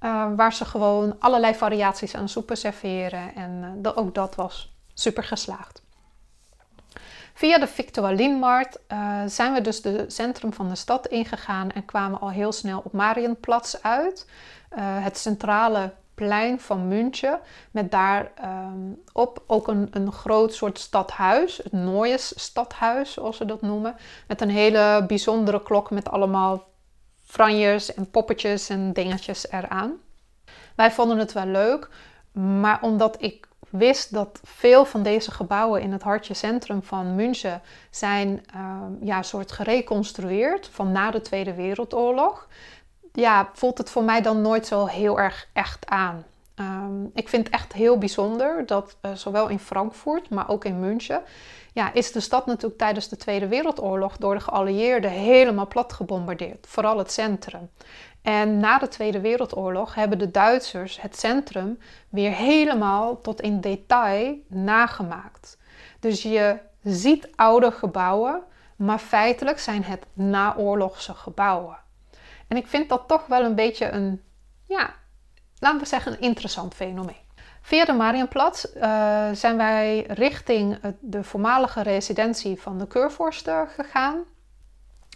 Uh, 0.00 0.26
waar 0.36 0.52
ze 0.52 0.64
gewoon 0.64 1.16
allerlei 1.18 1.54
variaties 1.54 2.14
aan 2.14 2.28
soepen 2.28 2.56
serveren. 2.56 3.34
En 3.34 3.80
uh, 3.82 3.92
ook 3.94 4.14
dat 4.14 4.34
was 4.34 4.74
super 4.94 5.24
geslaagd. 5.24 5.81
Via 7.42 7.58
de 7.58 7.66
Victualinmarkt 7.66 8.78
zijn 9.26 9.52
we 9.52 9.60
dus 9.60 9.82
de 9.82 10.04
centrum 10.08 10.52
van 10.52 10.68
de 10.68 10.74
stad 10.74 11.06
ingegaan 11.06 11.70
en 11.70 11.84
kwamen 11.84 12.20
al 12.20 12.30
heel 12.30 12.52
snel 12.52 12.80
op 12.84 12.92
Marienplatz 12.92 13.74
uit. 13.80 14.26
Eh, 14.68 14.82
het 14.84 15.18
centrale 15.18 15.92
plein 16.14 16.60
van 16.60 16.88
München. 16.88 17.40
Met 17.70 17.90
daarop 17.90 19.38
ehm, 19.38 19.42
ook 19.46 19.68
een, 19.68 19.88
een 19.90 20.12
groot 20.12 20.54
soort 20.54 20.78
stadhuis. 20.78 21.56
Het 21.56 21.72
Neues 21.72 22.32
stadhuis, 22.36 23.12
zoals 23.12 23.36
ze 23.36 23.44
dat 23.44 23.62
noemen. 23.62 23.96
Met 24.28 24.40
een 24.40 24.50
hele 24.50 25.04
bijzondere 25.06 25.62
klok 25.62 25.90
met 25.90 26.10
allemaal 26.10 26.64
franjes 27.24 27.94
en 27.94 28.10
poppetjes 28.10 28.68
en 28.68 28.92
dingetjes 28.92 29.50
eraan. 29.50 29.92
Wij 30.76 30.90
vonden 30.92 31.18
het 31.18 31.32
wel 31.32 31.46
leuk, 31.46 31.88
maar 32.32 32.82
omdat 32.82 33.22
ik 33.22 33.48
wist 33.72 34.12
dat 34.14 34.40
veel 34.44 34.84
van 34.84 35.02
deze 35.02 35.30
gebouwen 35.30 35.80
in 35.82 35.92
het 35.92 36.02
hartje 36.02 36.34
centrum 36.34 36.82
van 36.82 37.14
München 37.14 37.62
zijn 37.90 38.44
uh, 38.56 38.80
ja, 39.00 39.22
soort 39.22 39.52
gereconstrueerd 39.52 40.68
van 40.72 40.92
na 40.92 41.10
de 41.10 41.20
Tweede 41.20 41.54
Wereldoorlog, 41.54 42.48
ja, 43.12 43.50
voelt 43.52 43.78
het 43.78 43.90
voor 43.90 44.04
mij 44.04 44.22
dan 44.22 44.42
nooit 44.42 44.66
zo 44.66 44.86
heel 44.86 45.18
erg 45.18 45.48
echt 45.52 45.86
aan. 45.86 46.24
Ehm, 46.54 47.04
ik 47.14 47.28
vind 47.28 47.44
het 47.44 47.54
echt 47.54 47.72
heel 47.72 47.98
bijzonder 47.98 48.66
dat 48.66 48.96
uh, 49.02 49.12
zowel 49.12 49.48
in 49.48 49.58
Frankfurt, 49.58 50.30
maar 50.30 50.48
ook 50.48 50.64
in 50.64 50.80
München, 50.80 51.22
ja, 51.72 51.92
is 51.92 52.12
de 52.12 52.20
stad 52.20 52.46
natuurlijk 52.46 52.78
tijdens 52.78 53.08
de 53.08 53.16
Tweede 53.16 53.48
Wereldoorlog 53.48 54.16
door 54.16 54.34
de 54.34 54.40
geallieerden 54.40 55.10
helemaal 55.10 55.66
plat 55.66 55.92
gebombardeerd. 55.92 56.66
Vooral 56.68 56.98
het 56.98 57.12
centrum. 57.12 57.70
En 58.22 58.58
na 58.58 58.78
de 58.78 58.88
Tweede 58.88 59.20
Wereldoorlog 59.20 59.94
hebben 59.94 60.18
de 60.18 60.30
Duitsers 60.30 61.00
het 61.00 61.18
centrum 61.18 61.78
weer 62.08 62.32
helemaal 62.32 63.20
tot 63.20 63.40
in 63.40 63.60
detail 63.60 64.36
nagemaakt. 64.48 65.58
Dus 66.00 66.22
je 66.22 66.58
ziet 66.82 67.28
oude 67.34 67.70
gebouwen, 67.70 68.42
maar 68.76 68.98
feitelijk 68.98 69.58
zijn 69.58 69.84
het 69.84 70.06
naoorlogse 70.12 71.14
gebouwen. 71.14 71.78
En 72.48 72.56
ik 72.56 72.66
vind 72.66 72.88
dat 72.88 73.08
toch 73.08 73.26
wel 73.26 73.44
een 73.44 73.54
beetje 73.54 73.90
een, 73.90 74.22
ja, 74.66 74.94
laten 75.58 75.80
we 75.80 75.86
zeggen, 75.86 76.12
een 76.12 76.20
interessant 76.20 76.74
fenomeen. 76.74 77.30
Via 77.60 77.84
de 77.84 77.92
Marienplatz 77.92 78.64
uh, 78.64 78.82
zijn 79.32 79.56
wij 79.56 80.04
richting 80.08 80.78
de 81.00 81.24
voormalige 81.24 81.82
residentie 81.82 82.60
van 82.60 82.78
de 82.78 82.86
keurvorsten 82.86 83.68
gegaan. 83.68 84.24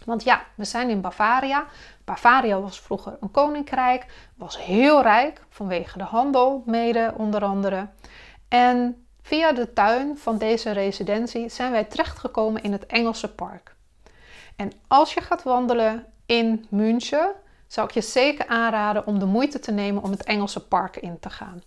Want 0.05 0.23
ja, 0.23 0.45
we 0.55 0.65
zijn 0.65 0.89
in 0.89 1.01
Bavaria. 1.01 1.65
Bavaria 2.07 2.59
was 2.59 2.79
vroeger 2.79 3.17
een 3.19 3.31
koninkrijk, 3.31 4.05
was 4.35 4.65
heel 4.65 5.01
rijk 5.01 5.41
vanwege 5.49 5.97
de 5.97 6.03
handel, 6.03 6.63
mede 6.65 7.13
onder 7.17 7.43
andere. 7.43 7.87
En 8.47 9.05
via 9.21 9.51
de 9.51 9.73
tuin 9.73 10.17
van 10.17 10.37
deze 10.37 10.71
residentie 10.71 11.49
zijn 11.49 11.71
wij 11.71 11.83
terechtgekomen 11.83 12.63
in 12.63 12.71
het 12.71 12.85
Engelse 12.85 13.33
park. 13.33 13.75
En 14.55 14.71
als 14.87 15.13
je 15.13 15.21
gaat 15.21 15.43
wandelen 15.43 16.05
in 16.25 16.65
München, 16.69 17.31
zou 17.67 17.87
ik 17.87 17.93
je 17.93 18.01
zeker 18.01 18.47
aanraden 18.47 19.07
om 19.07 19.19
de 19.19 19.25
moeite 19.25 19.59
te 19.59 19.71
nemen 19.71 20.03
om 20.03 20.11
het 20.11 20.23
Engelse 20.23 20.67
park 20.67 20.97
in 20.97 21.19
te 21.19 21.29
gaan. 21.29 21.61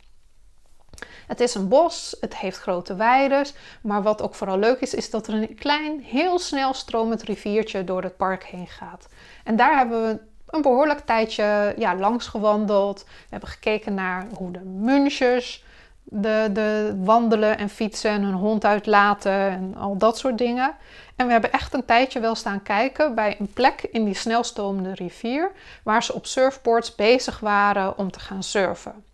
Het 1.26 1.40
is 1.40 1.54
een 1.54 1.68
bos, 1.68 2.16
het 2.20 2.36
heeft 2.36 2.58
grote 2.58 2.94
weiden, 2.94 3.46
maar 3.82 4.02
wat 4.02 4.22
ook 4.22 4.34
vooral 4.34 4.58
leuk 4.58 4.80
is, 4.80 4.94
is 4.94 5.10
dat 5.10 5.26
er 5.26 5.34
een 5.34 5.54
klein, 5.54 6.00
heel 6.00 6.38
snel 6.38 6.74
stromend 6.74 7.22
riviertje 7.22 7.84
door 7.84 8.02
het 8.02 8.16
park 8.16 8.44
heen 8.44 8.66
gaat. 8.66 9.08
En 9.44 9.56
daar 9.56 9.76
hebben 9.76 10.02
we 10.06 10.29
een 10.50 10.62
behoorlijk 10.62 11.00
tijdje 11.00 11.74
ja, 11.76 11.96
langs 11.96 12.26
gewandeld. 12.26 13.04
We 13.04 13.26
hebben 13.30 13.48
gekeken 13.48 13.94
naar 13.94 14.26
hoe 14.34 14.50
de 14.50 14.64
munchers 14.64 15.64
de, 16.04 16.50
de 16.52 16.94
wandelen 17.04 17.58
en 17.58 17.68
fietsen 17.68 18.10
en 18.10 18.22
hun 18.22 18.34
hond 18.34 18.64
uitlaten 18.64 19.32
en 19.32 19.74
al 19.76 19.96
dat 19.96 20.18
soort 20.18 20.38
dingen. 20.38 20.74
En 21.16 21.26
we 21.26 21.32
hebben 21.32 21.52
echt 21.52 21.74
een 21.74 21.84
tijdje 21.84 22.20
wel 22.20 22.34
staan 22.34 22.62
kijken 22.62 23.14
bij 23.14 23.36
een 23.38 23.52
plek 23.52 23.82
in 23.90 24.04
die 24.04 24.14
snelstromende 24.14 24.94
rivier 24.94 25.50
waar 25.82 26.02
ze 26.02 26.14
op 26.14 26.26
surfboards 26.26 26.94
bezig 26.94 27.40
waren 27.40 27.98
om 27.98 28.10
te 28.10 28.20
gaan 28.20 28.42
surfen. 28.42 29.04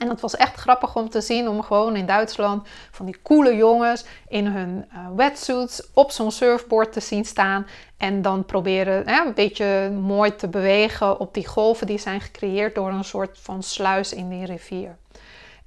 En 0.00 0.08
het 0.08 0.20
was 0.20 0.36
echt 0.36 0.54
grappig 0.54 0.96
om 0.96 1.08
te 1.08 1.20
zien 1.20 1.48
om 1.48 1.62
gewoon 1.62 1.96
in 1.96 2.06
Duitsland 2.06 2.68
van 2.90 3.06
die 3.06 3.22
coole 3.22 3.56
jongens 3.56 4.04
in 4.28 4.46
hun 4.46 4.84
uh, 4.92 5.06
wetsuits 5.16 5.90
op 5.94 6.10
zo'n 6.10 6.30
surfboard 6.30 6.92
te 6.92 7.00
zien 7.00 7.24
staan. 7.24 7.66
En 7.96 8.22
dan 8.22 8.44
proberen 8.44 9.08
hè, 9.08 9.26
een 9.26 9.34
beetje 9.34 9.90
mooi 9.90 10.36
te 10.36 10.48
bewegen 10.48 11.20
op 11.20 11.34
die 11.34 11.46
golven 11.46 11.86
die 11.86 11.98
zijn 11.98 12.20
gecreëerd 12.20 12.74
door 12.74 12.88
een 12.88 13.04
soort 13.04 13.38
van 13.38 13.62
sluis 13.62 14.12
in 14.12 14.28
die 14.28 14.46
rivier. 14.46 14.96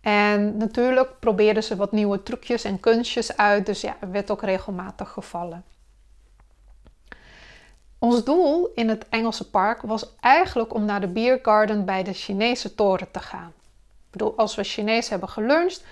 En 0.01 0.57
natuurlijk 0.57 1.19
probeerden 1.19 1.63
ze 1.63 1.75
wat 1.75 1.91
nieuwe 1.91 2.23
trucjes 2.23 2.63
en 2.63 2.79
kunstjes 2.79 3.37
uit. 3.37 3.65
Dus 3.65 3.81
ja, 3.81 3.95
er 3.99 4.11
werd 4.11 4.31
ook 4.31 4.41
regelmatig 4.41 5.09
gevallen. 5.09 5.63
Ons 7.99 8.23
doel 8.23 8.71
in 8.75 8.89
het 8.89 9.09
Engelse 9.09 9.49
park 9.49 9.81
was 9.81 10.15
eigenlijk 10.19 10.73
om 10.73 10.85
naar 10.85 11.01
de 11.01 11.07
Beer 11.07 11.39
Garden 11.41 11.85
bij 11.85 12.03
de 12.03 12.13
Chinese 12.13 12.75
toren 12.75 13.11
te 13.11 13.19
gaan. 13.19 13.53
Bedoel, 14.13 14.37
als 14.37 14.55
we 14.55 14.63
Chinees 14.63 15.09
hebben 15.09 15.29
geluncht, 15.29 15.83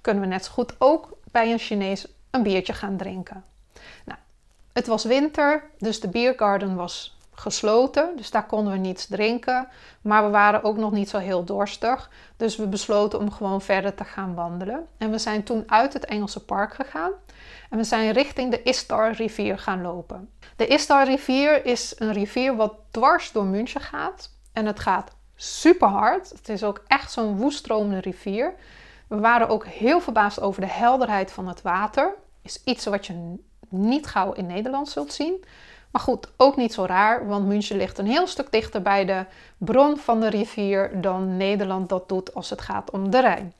kunnen 0.00 0.22
we 0.22 0.28
net 0.28 0.44
zo 0.44 0.52
goed 0.52 0.74
ook 0.78 1.18
bij 1.30 1.52
een 1.52 1.58
Chinees 1.58 2.06
een 2.30 2.42
biertje 2.42 2.72
gaan 2.72 2.96
drinken. 2.96 3.44
Nou, 4.04 4.18
het 4.72 4.86
was 4.86 5.04
winter, 5.04 5.64
dus 5.78 6.00
de 6.00 6.08
biergarden 6.08 6.74
was 6.74 7.18
gesloten, 7.32 8.16
dus 8.16 8.30
daar 8.30 8.46
konden 8.46 8.72
we 8.72 8.78
niets 8.78 9.06
drinken. 9.06 9.68
Maar 10.00 10.24
we 10.24 10.30
waren 10.30 10.62
ook 10.62 10.76
nog 10.76 10.92
niet 10.92 11.08
zo 11.08 11.18
heel 11.18 11.44
dorstig, 11.44 12.10
dus 12.36 12.56
we 12.56 12.66
besloten 12.66 13.18
om 13.18 13.30
gewoon 13.30 13.62
verder 13.62 13.94
te 13.94 14.04
gaan 14.04 14.34
wandelen. 14.34 14.86
En 14.98 15.10
we 15.10 15.18
zijn 15.18 15.42
toen 15.42 15.64
uit 15.66 15.92
het 15.92 16.04
Engelse 16.04 16.44
park 16.44 16.74
gegaan 16.74 17.12
en 17.70 17.76
we 17.76 17.84
zijn 17.84 18.10
richting 18.10 18.50
de 18.50 18.62
Istar 18.62 19.12
rivier 19.12 19.58
gaan 19.58 19.82
lopen. 19.82 20.30
De 20.56 20.66
Istar 20.66 21.04
rivier 21.04 21.66
is 21.66 21.94
een 21.98 22.12
rivier 22.12 22.56
wat 22.56 22.74
dwars 22.90 23.32
door 23.32 23.44
München 23.44 23.80
gaat 23.80 24.30
en 24.52 24.66
het 24.66 24.80
gaat 24.80 25.10
super 25.42 25.88
hard. 25.88 26.30
Het 26.30 26.48
is 26.48 26.64
ook 26.64 26.82
echt 26.86 27.12
zo'n 27.12 27.36
woeststromende 27.36 28.00
rivier. 28.00 28.54
We 29.06 29.18
waren 29.18 29.48
ook 29.48 29.66
heel 29.66 30.00
verbaasd 30.00 30.40
over 30.40 30.60
de 30.60 30.66
helderheid 30.66 31.32
van 31.32 31.48
het 31.48 31.62
water. 31.62 32.14
Is 32.42 32.62
iets 32.64 32.84
wat 32.84 33.06
je 33.06 33.34
niet 33.68 34.06
gauw 34.06 34.32
in 34.32 34.46
Nederland 34.46 34.88
zult 34.88 35.12
zien. 35.12 35.44
Maar 35.90 36.02
goed, 36.02 36.28
ook 36.36 36.56
niet 36.56 36.72
zo 36.72 36.84
raar, 36.84 37.26
want 37.26 37.46
München 37.46 37.76
ligt 37.76 37.98
een 37.98 38.06
heel 38.06 38.26
stuk 38.26 38.52
dichter 38.52 38.82
bij 38.82 39.04
de 39.04 39.24
bron 39.58 39.96
van 39.96 40.20
de 40.20 40.28
rivier 40.28 41.00
dan 41.00 41.36
Nederland 41.36 41.88
dat 41.88 42.08
doet 42.08 42.34
als 42.34 42.50
het 42.50 42.60
gaat 42.60 42.90
om 42.90 43.10
de 43.10 43.20
Rijn. 43.20 43.52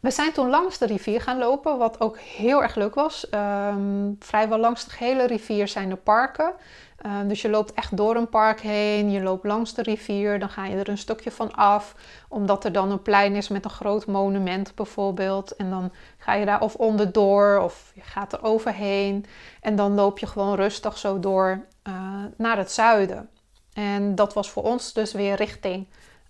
We 0.00 0.10
zijn 0.10 0.32
toen 0.32 0.48
langs 0.48 0.78
de 0.78 0.86
rivier 0.86 1.20
gaan 1.20 1.38
lopen, 1.38 1.78
wat 1.78 2.00
ook 2.00 2.18
heel 2.18 2.62
erg 2.62 2.74
leuk 2.74 2.94
was. 2.94 3.26
Um, 3.30 4.16
vrijwel 4.18 4.58
langs 4.58 4.84
de 4.84 4.90
hele 4.98 5.26
rivier 5.26 5.68
zijn 5.68 5.90
er 5.90 5.96
parken. 5.96 6.52
Ehm, 6.98 7.28
dus 7.28 7.42
je 7.42 7.48
loopt 7.48 7.72
echt 7.72 7.96
door 7.96 8.16
een 8.16 8.28
park 8.28 8.60
heen, 8.60 9.10
je 9.10 9.22
loopt 9.22 9.44
langs 9.44 9.74
de 9.74 9.82
rivier, 9.82 10.38
dan 10.38 10.48
ga 10.48 10.66
je 10.66 10.76
er 10.76 10.88
een 10.88 10.98
stukje 10.98 11.30
van 11.30 11.54
af, 11.54 11.94
omdat 12.28 12.64
er 12.64 12.72
dan 12.72 12.90
een 12.90 13.02
plein 13.02 13.34
is 13.34 13.48
met 13.48 13.64
een 13.64 13.70
groot 13.70 14.06
monument 14.06 14.74
bijvoorbeeld. 14.74 15.56
En 15.56 15.70
dan 15.70 15.92
ga 16.18 16.34
je 16.34 16.44
daar 16.44 16.60
of 16.60 16.74
onderdoor 16.74 17.58
of 17.58 17.92
je 17.94 18.00
gaat 18.00 18.32
er 18.32 18.42
overheen. 18.42 19.24
En 19.60 19.76
dan 19.76 19.94
loop 19.94 20.18
je 20.18 20.26
gewoon 20.26 20.54
rustig 20.54 20.98
zo 20.98 21.20
door 21.20 21.66
uh, 21.88 21.94
naar 22.36 22.56
het 22.56 22.70
zuiden. 22.70 23.28
En 23.72 24.14
dat 24.14 24.34
was 24.34 24.50
voor 24.50 24.62
ons 24.62 24.92
dus 24.92 25.12
weer 25.12 25.34
richting 25.34 25.86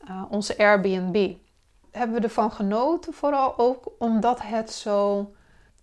uh, 0.08 0.22
onze 0.30 0.58
Airbnb. 0.58 1.34
Hebben 1.90 2.16
we 2.16 2.22
ervan 2.22 2.52
genoten, 2.52 3.12
vooral 3.12 3.58
ook 3.58 3.92
omdat 3.98 4.42
het 4.42 4.72
zo 4.72 5.30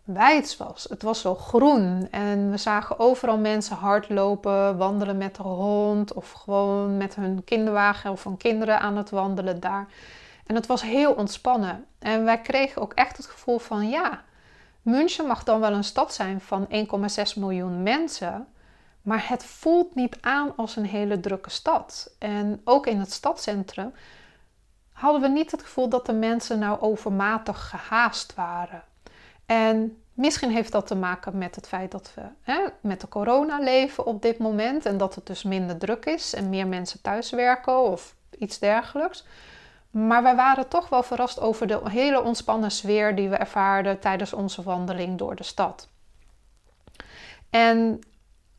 wijds 0.06 0.58
was. 0.58 0.86
Het 0.90 1.02
was 1.02 1.22
zo 1.22 1.36
groen 1.36 2.08
en 2.12 2.52
we 2.52 2.58
zagen 2.58 3.00
overal 3.00 3.38
mensen 3.38 3.76
hardlopen, 3.76 4.78
wandelen 4.78 5.18
met 5.18 5.36
de 5.36 5.44
hond 5.44 6.14
of 6.14 6.32
gewoon 6.32 6.98
met 6.98 7.16
hun 7.16 7.44
kinderwagen 7.44 8.12
of 8.12 8.24
hun 8.24 8.38
kinderen 8.38 8.80
aan 8.80 8.98
het 8.98 9.10
wandelen 9.10 9.60
daar. 9.60 9.88
En 10.46 10.56
het 10.56 10.68
was 10.68 10.82
heel 10.82 11.14
ontspannen. 11.14 11.86
En 12.00 12.24
wij 12.24 12.42
kregen 12.42 12.82
ook 12.82 12.94
echt 12.94 13.18
het 13.18 13.26
gevoel 13.26 13.60
van 13.60 13.90
ja, 13.90 14.24
München 14.82 15.28
mag 15.28 15.44
dan 15.44 15.60
wel 15.60 15.74
een 15.74 15.84
stad 15.84 16.14
zijn 16.14 16.42
van 16.42 16.68
1,6 16.68 17.40
miljoen 17.40 17.84
mensen, 17.84 18.48
maar 19.02 19.30
het 19.30 19.46
voelt 19.46 19.96
niet 19.96 20.18
aan 20.22 20.56
als 20.56 20.76
een 20.76 20.86
hele 20.86 21.20
drukke 21.20 21.50
stad. 21.50 22.16
En 22.20 22.62
ook 22.64 22.88
in 22.88 23.00
het 23.00 23.12
stadscentrum 23.12 23.94
hadden 24.92 25.22
we 25.22 25.28
niet 25.28 25.52
het 25.52 25.62
gevoel 25.62 25.90
dat 25.90 26.06
de 26.06 26.14
mensen 26.14 26.60
nou 26.60 26.80
overmatig 26.82 27.70
gehaast 27.70 28.36
waren. 28.36 28.84
En 29.46 30.02
misschien 30.14 30.52
heeft 30.52 30.72
dat 30.72 30.88
te 30.88 30.96
maken 30.96 31.38
met 31.38 31.56
het 31.56 31.68
feit 31.68 31.92
dat 31.92 32.12
we 32.16 32.22
hè, 32.42 32.66
met 32.82 33.02
de 33.02 33.08
corona 33.08 33.60
leven 33.60 34.06
op 34.06 34.22
dit 34.22 34.38
moment 34.38 34.86
en 34.86 34.98
dat 34.98 35.16
het 35.16 35.25
dus 35.25 35.44
minder 35.44 35.78
druk 35.78 36.06
is 36.06 36.34
en 36.34 36.50
meer 36.50 36.68
mensen 36.68 37.02
thuiswerken 37.02 37.80
of 37.80 38.16
iets 38.38 38.60
dergelijks. 38.60 39.25
Maar 39.92 40.24
wij 40.24 40.36
waren 40.36 40.68
toch 40.68 40.90
wel 40.90 41.04
verrast 41.04 41.40
over 41.40 41.68
de 41.68 41.82
hele 41.84 42.24
ontspannen 42.24 42.72
sfeer 42.72 43.16
die 43.16 43.30
we 43.30 43.36
ervaarden 43.36 44.00
tijdens 44.00 44.34
onze 44.34 44.64
wandeling 44.64 45.18
door 45.18 45.36
de 45.36 45.44
stad. 45.44 45.88
En 47.50 48.00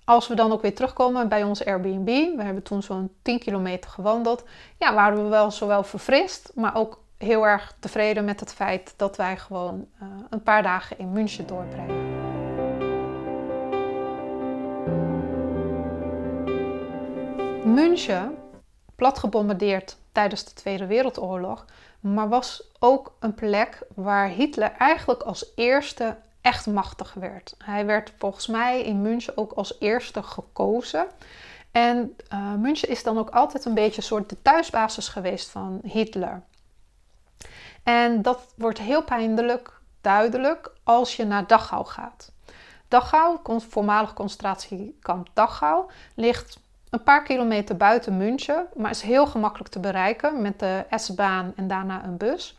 als 0.05 0.29
we 0.29 0.35
dan 0.35 0.53
ook 0.53 0.63
weer 0.63 0.75
terugkomen 0.75 1.29
bij 1.29 1.43
ons 1.43 1.65
Airbnb, 1.65 2.37
we 2.37 2.43
hebben 2.43 2.63
toen 2.63 2.83
zo'n 2.83 3.13
10 3.23 3.39
kilometer 3.39 3.91
gewandeld, 3.91 4.45
ja, 4.79 4.95
waren 4.95 5.23
we 5.23 5.29
wel 5.29 5.51
zowel 5.51 5.83
verfrist, 5.83 6.53
maar 6.55 6.77
ook 6.77 7.01
heel 7.19 7.47
erg 7.47 7.77
tevreden 7.79 8.25
met 8.25 8.41
het 8.41 8.55
feit 8.55 8.95
dat 8.97 9.17
wij 9.17 9.37
gewoon 9.37 9.87
uh, 10.03 10.09
een 10.31 10.43
paar 10.43 10.63
dagen 10.63 10.99
in 10.99 11.13
München 11.13 11.47
doorbrengen. 11.47 12.15
München, 17.75 18.37
plat 18.95 19.19
gebombardeerd 19.19 19.97
tijdens 20.13 20.45
de 20.45 20.53
Tweede 20.53 20.87
Wereldoorlog, 20.87 21.65
maar 22.01 22.29
was 22.29 22.71
ook 22.79 23.17
een 23.21 23.35
plek 23.35 23.83
waar 23.95 24.29
Hitler 24.29 24.73
eigenlijk 24.79 25.23
als 25.23 25.53
eerste 25.55 26.17
echt 26.41 26.67
machtig 26.67 27.15
werd. 27.15 27.55
Hij 27.65 27.87
werd 27.87 28.13
volgens 28.19 28.47
mij 28.47 28.83
in 28.83 29.03
München 29.03 29.37
ook 29.37 29.53
als 29.53 29.77
eerste 29.79 30.23
gekozen. 30.23 31.07
En 31.73 32.17
uh, 32.33 32.55
München 32.55 32.89
is 32.89 33.03
dan 33.03 33.19
ook 33.19 33.31
altijd 33.31 33.65
een 33.65 33.75
beetje 33.75 33.97
een 33.97 34.03
soort 34.03 34.29
de 34.29 34.43
thuisbasis 34.43 35.09
geweest 35.09 35.51
van 35.51 35.81
Hitler. 35.83 36.43
En 37.87 38.23
dat 38.23 38.53
wordt 38.57 38.79
heel 38.79 39.03
pijnlijk 39.03 39.81
duidelijk 40.01 40.73
als 40.83 41.17
je 41.17 41.25
naar 41.25 41.47
Dachau 41.47 41.87
gaat. 41.87 42.33
Dachau, 42.89 43.39
voormalig 43.69 44.15
concentratiekamp 44.15 45.29
Dachau, 45.33 45.91
ligt 46.15 46.59
een 46.91 47.03
paar 47.03 47.23
kilometer 47.23 47.77
buiten 47.77 48.17
München, 48.17 48.67
maar 48.75 48.91
is 48.91 49.03
heel 49.03 49.27
gemakkelijk 49.27 49.71
te 49.71 49.81
bereiken 49.81 50.43
met 50.43 50.59
de 50.59 50.85
S-baan 50.91 51.53
en 51.57 51.69
daarna 51.69 52.05
een 52.05 52.17
bus. 52.17 52.59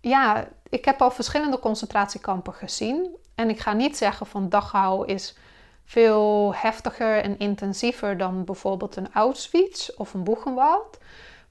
ja, 0.00 0.48
ik 0.68 0.84
heb 0.84 1.02
al 1.02 1.10
verschillende 1.10 1.58
concentratiekampen 1.58 2.54
gezien. 2.54 3.16
En 3.34 3.48
ik 3.48 3.60
ga 3.60 3.72
niet 3.72 3.96
zeggen 3.96 4.26
van 4.26 4.48
Dachau 4.48 5.06
is 5.06 5.36
veel 5.84 6.54
heftiger 6.54 7.22
en 7.22 7.38
intensiever 7.38 8.16
dan 8.16 8.44
bijvoorbeeld 8.44 8.96
een 8.96 9.12
Auschwitz 9.12 9.88
of 9.88 10.14
een 10.14 10.24
Buchenwald. 10.24 10.98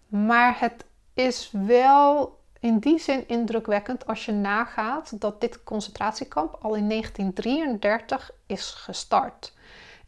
Maar 0.08 0.60
het 0.60 0.86
is 1.14 1.50
wel 1.52 2.42
in 2.64 2.80
die 2.80 3.00
zin 3.00 3.28
indrukwekkend 3.28 4.08
als 4.08 4.26
je 4.26 4.32
nagaat 4.32 5.22
dat 5.22 5.42
dit 5.42 5.64
concentratiekamp 5.64 6.58
al 6.62 6.76
in 6.76 6.90
1933 6.90 8.32
is 8.46 8.70
gestart. 8.70 9.54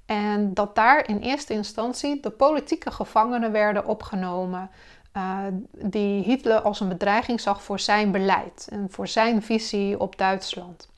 En 0.05 0.53
dat 0.53 0.75
daar 0.75 1.07
in 1.07 1.19
eerste 1.19 1.53
instantie 1.53 2.19
de 2.19 2.29
politieke 2.29 2.91
gevangenen 2.91 3.51
werden 3.51 3.85
opgenomen. 3.85 4.69
Uh, 5.17 5.39
die 5.71 6.24
Hitler 6.24 6.62
als 6.62 6.79
een 6.79 6.88
bedreiging 6.88 7.41
zag 7.41 7.63
voor 7.63 7.79
zijn 7.79 8.12
beleid 8.12 8.67
en 8.71 8.88
voor 8.91 9.07
zijn 9.07 9.41
visie 9.43 10.00
op 10.00 10.17
Duitsland. 10.17 10.89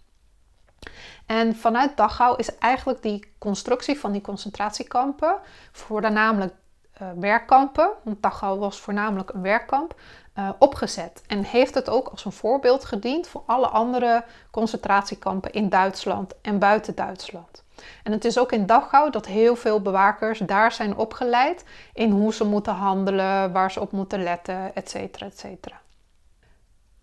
En 1.26 1.56
vanuit 1.56 1.98
Dachau 1.98 2.38
is 2.38 2.58
eigenlijk 2.58 3.02
die 3.02 3.32
constructie 3.38 4.00
van 4.00 4.12
die 4.12 4.22
concentratiekampen, 4.22 5.36
voornamelijk 5.72 6.54
uh, 7.02 7.08
werkkampen, 7.16 7.90
want 8.04 8.22
Dachau 8.22 8.60
was 8.60 8.80
voornamelijk 8.80 9.30
een 9.30 9.42
werkkamp, 9.42 9.96
uh, 10.40 10.50
opgezet. 10.60 11.22
En 11.28 11.44
heeft 11.44 11.74
het 11.74 11.90
ook 11.90 12.08
als 12.08 12.26
een 12.26 12.32
voorbeeld 12.32 12.86
gediend 12.86 13.28
voor 13.28 13.44
alle 13.46 13.68
andere 13.68 14.24
concentratiekampen 14.52 15.52
in 15.52 15.70
Duitsland 15.70 16.34
en 16.42 16.60
buiten 16.60 16.96
Duitsland. 16.96 17.64
En 18.04 18.12
het 18.12 18.26
is 18.26 18.40
ook 18.40 18.52
in 18.52 18.66
Dachau 18.66 19.12
dat 19.12 19.26
heel 19.26 19.56
veel 19.56 19.82
bewakers 19.82 20.40
daar 20.40 20.72
zijn 20.72 20.96
opgeleid 20.96 21.64
in 21.94 22.12
hoe 22.12 22.34
ze 22.34 22.44
moeten 22.44 22.74
handelen, 22.74 23.52
waar 23.52 23.72
ze 23.72 23.80
op 23.80 23.92
moeten 23.92 24.24
letten, 24.24 24.76
etc. 24.76 24.94
et 24.96 25.46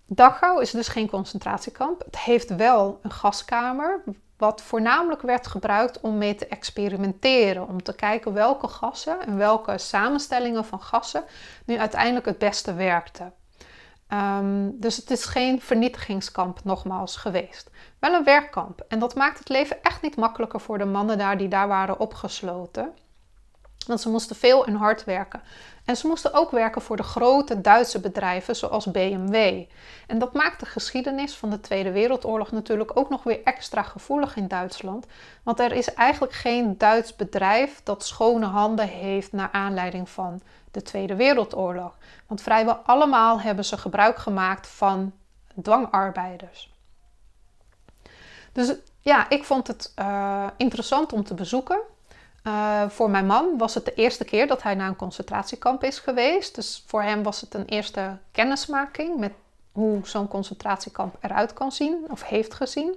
Dachau 0.06 0.62
is 0.62 0.70
dus 0.70 0.88
geen 0.88 1.10
concentratiekamp. 1.10 2.02
Het 2.04 2.18
heeft 2.18 2.56
wel 2.56 2.98
een 3.02 3.12
gaskamer, 3.12 4.02
wat 4.36 4.62
voornamelijk 4.62 5.22
werd 5.22 5.46
gebruikt 5.46 6.00
om 6.00 6.18
mee 6.18 6.34
te 6.34 6.46
experimenteren. 6.46 7.68
Om 7.68 7.82
te 7.82 7.94
kijken 7.94 8.32
welke 8.32 8.68
gassen 8.68 9.20
en 9.26 9.36
welke 9.36 9.78
samenstellingen 9.78 10.64
van 10.64 10.80
gassen 10.80 11.24
nu 11.66 11.78
uiteindelijk 11.78 12.26
het 12.26 12.38
beste 12.38 12.74
werkten. 12.74 13.32
Ehm, 14.08 14.70
dus 14.74 14.96
het 14.96 15.10
is 15.10 15.24
geen 15.24 15.60
vernietigingskamp 15.60 16.64
nogmaals 16.64 17.16
geweest. 17.16 17.70
Wel 17.98 18.12
een 18.12 18.24
werkkamp. 18.24 18.84
En 18.88 18.98
dat 18.98 19.14
maakt 19.14 19.38
het 19.38 19.48
leven 19.48 19.82
echt 19.82 20.02
niet 20.02 20.16
makkelijker 20.16 20.60
voor 20.60 20.78
de 20.78 20.84
mannen 20.84 21.18
daar 21.18 21.38
die 21.38 21.48
daar 21.48 21.68
waren 21.68 22.00
opgesloten. 22.00 22.94
Want 23.86 24.00
ze 24.00 24.08
moesten 24.08 24.36
veel 24.36 24.66
en 24.66 24.74
hard 24.74 25.04
werken. 25.04 25.42
En 25.84 25.96
ze 25.96 26.06
moesten 26.06 26.32
ook 26.34 26.50
werken 26.50 26.82
voor 26.82 26.96
de 26.96 27.02
grote 27.02 27.60
Duitse 27.60 28.00
bedrijven 28.00 28.56
zoals 28.56 28.90
BMW. 28.90 29.64
En 30.06 30.18
dat 30.18 30.32
maakt 30.32 30.60
de 30.60 30.66
geschiedenis 30.66 31.34
van 31.34 31.50
de 31.50 31.60
Tweede 31.60 31.90
Wereldoorlog 31.92 32.50
natuurlijk 32.50 32.96
ook 32.96 33.10
nog 33.10 33.22
weer 33.22 33.40
extra 33.44 33.82
gevoelig 33.82 34.36
in 34.36 34.48
Duitsland. 34.48 35.06
Want 35.42 35.60
er 35.60 35.72
is 35.72 35.94
eigenlijk 35.94 36.32
geen 36.32 36.78
Duits 36.78 37.16
bedrijf 37.16 37.80
dat 37.82 38.04
schone 38.04 38.46
handen 38.46 38.88
heeft 38.88 39.32
naar 39.32 39.48
aanleiding 39.52 40.08
van 40.08 40.40
de 40.70 40.82
Tweede 40.82 41.16
Wereldoorlog. 41.16 41.96
Want 42.26 42.42
vrijwel 42.42 42.74
allemaal 42.74 43.40
hebben 43.40 43.64
ze 43.64 43.78
gebruik 43.78 44.16
gemaakt 44.16 44.66
van 44.66 45.12
dwangarbeiders. 45.62 46.72
Dus 48.52 48.74
ja, 49.00 49.30
ik 49.30 49.44
vond 49.44 49.66
het 49.66 49.92
uh, 49.98 50.46
interessant 50.56 51.12
om 51.12 51.24
te 51.24 51.34
bezoeken. 51.34 51.80
Uh, 52.46 52.88
voor 52.88 53.10
mijn 53.10 53.26
man 53.26 53.58
was 53.58 53.74
het 53.74 53.84
de 53.84 53.94
eerste 53.94 54.24
keer 54.24 54.46
dat 54.46 54.62
hij 54.62 54.74
naar 54.74 54.88
een 54.88 54.96
concentratiekamp 54.96 55.84
is 55.84 55.98
geweest. 55.98 56.54
Dus 56.54 56.84
voor 56.86 57.02
hem 57.02 57.22
was 57.22 57.40
het 57.40 57.54
een 57.54 57.64
eerste 57.64 58.16
kennismaking 58.32 59.18
met 59.18 59.32
hoe 59.72 60.00
zo'n 60.02 60.28
concentratiekamp 60.28 61.16
eruit 61.20 61.52
kan 61.52 61.72
zien 61.72 62.04
of 62.10 62.22
heeft 62.22 62.54
gezien. 62.54 62.88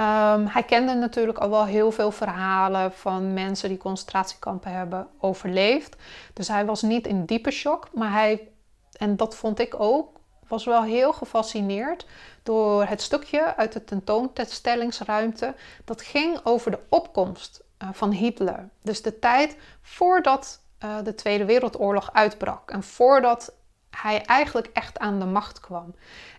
Um, 0.00 0.46
hij 0.46 0.62
kende 0.66 0.94
natuurlijk 0.94 1.38
al 1.38 1.50
wel 1.50 1.64
heel 1.64 1.92
veel 1.92 2.10
verhalen 2.10 2.92
van 2.92 3.34
mensen 3.34 3.68
die 3.68 3.78
concentratiekampen 3.78 4.72
hebben 4.72 5.08
overleefd. 5.18 5.96
Dus 6.32 6.48
hij 6.48 6.66
was 6.66 6.82
niet 6.82 7.06
in 7.06 7.24
diepe 7.24 7.50
shock, 7.50 7.88
maar 7.92 8.12
hij, 8.12 8.48
en 8.92 9.16
dat 9.16 9.34
vond 9.34 9.58
ik 9.58 9.80
ook, 9.80 10.18
was 10.48 10.64
wel 10.64 10.82
heel 10.82 11.12
gefascineerd 11.12 12.06
door 12.42 12.84
het 12.84 13.02
stukje 13.02 13.56
uit 13.56 13.72
de 13.72 13.84
tentoonstellingsruimte. 13.84 15.54
Dat 15.84 16.02
ging 16.02 16.40
over 16.44 16.70
de 16.70 16.78
opkomst 16.88 17.62
van 17.92 18.10
Hitler. 18.10 18.68
Dus 18.82 19.02
de 19.02 19.18
tijd 19.18 19.56
voordat 19.82 20.60
uh, 20.84 20.96
de 21.04 21.14
Tweede 21.14 21.44
Wereldoorlog 21.44 22.12
uitbrak 22.12 22.70
en 22.70 22.82
voordat 22.82 23.52
hij 23.90 24.22
eigenlijk 24.24 24.70
echt 24.72 24.98
aan 24.98 25.18
de 25.18 25.24
macht 25.24 25.60
kwam. 25.60 25.94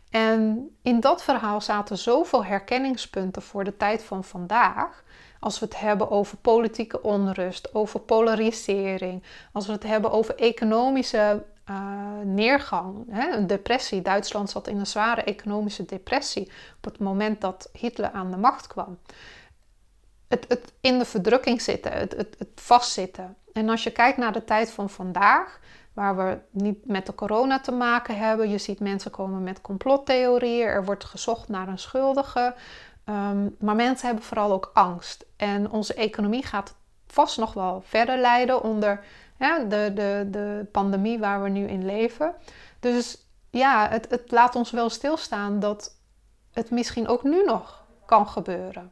En 0.10 0.70
in 0.82 1.00
dat 1.00 1.24
verhaal 1.24 1.62
zaten 1.62 1.98
zoveel 1.98 2.46
herkenningspunten 2.46 3.42
voor 3.42 3.64
de 3.64 3.78
tijd 3.78 4.04
van 4.04 4.24
vandaag. 4.24 5.04
Als 5.40 5.60
we 5.60 5.66
het 5.66 5.80
hebben 5.80 6.12
over 6.12 6.38
politieke 6.38 7.02
onrust, 7.02 7.74
over 7.76 8.00
polarisering, 8.00 9.24
als 9.52 9.66
we 9.66 9.72
het 9.72 9.84
hebben 9.84 10.12
over 10.12 10.36
economische 10.36 11.44
uh, 11.70 11.78
neergang, 12.24 13.06
hè, 13.10 13.36
een 13.36 13.48
depressie. 13.48 14.02
Duitsland 14.02 14.50
zat 14.50 14.68
in 14.68 14.80
een 14.80 14.88
zware 14.88 15.24
economische 15.24 15.86
depressie 15.86 16.52
op 16.78 16.84
het 16.84 17.00
moment 17.00 17.42
dat 17.42 17.70
Hitler 17.74 18.12
aan 18.12 18.32
de 18.32 18.38
macht 18.38 18.68
kwam. 18.68 18.98
Het, 20.32 20.46
het 20.48 20.74
in 20.82 20.98
de 20.98 21.06
verdrukking 21.06 21.62
zitten, 21.62 21.92
het, 21.92 22.16
het, 22.18 22.38
vastzitten. 22.56 23.36
En 23.54 23.70
als 23.70 23.84
je 23.84 23.92
kijkt 23.92 24.18
naar 24.18 24.34
de 24.34 24.44
tijd 24.44 24.72
van 24.72 24.90
vandaag, 24.90 25.60
waar 25.94 26.18
we 26.18 26.38
niet 26.50 26.86
met 26.86 27.06
de 27.06 27.16
corona 27.16 27.60
te 27.60 27.72
maken 27.72 28.18
hebben. 28.18 28.50
Je 28.50 28.58
ziet 28.58 28.80
mensen 28.80 29.12
komen 29.12 29.44
met 29.44 29.62
complottheorieën, 29.62 30.68
er 30.68 30.86
wordt 30.86 31.04
gezocht 31.04 31.48
naar 31.48 31.68
een 31.68 31.80
schuldige. 31.80 32.56
Ehm, 33.04 33.48
maar 33.60 33.76
mensen 33.76 34.08
hebben 34.08 34.26
vooral 34.26 34.52
ook 34.52 34.72
angst. 34.74 35.26
En 35.38 35.70
onze 35.70 35.94
economie 35.94 36.46
gaat 36.46 36.76
vast 37.08 37.38
nog 37.38 37.54
wel 37.54 37.82
verder 37.86 38.18
leiden 38.18 38.64
onder 38.64 39.04
de, 39.38 39.92
de, 39.94 40.28
de 40.32 40.68
pandemie 40.72 41.20
waar 41.20 41.44
we 41.44 41.50
nu 41.50 41.68
in 41.68 41.86
leven. 41.86 42.34
Dus 42.80 43.28
ja, 43.50 43.90
het, 43.90 44.08
het 44.10 44.32
laat 44.32 44.56
ons 44.56 44.72
wel 44.72 44.90
stilstaan 44.90 45.60
dat 45.60 45.96
het 46.52 46.70
misschien 46.70 47.08
ook 47.08 47.24
nu 47.24 47.44
nog 47.44 47.84
kan 48.06 48.28
gebeuren. 48.28 48.92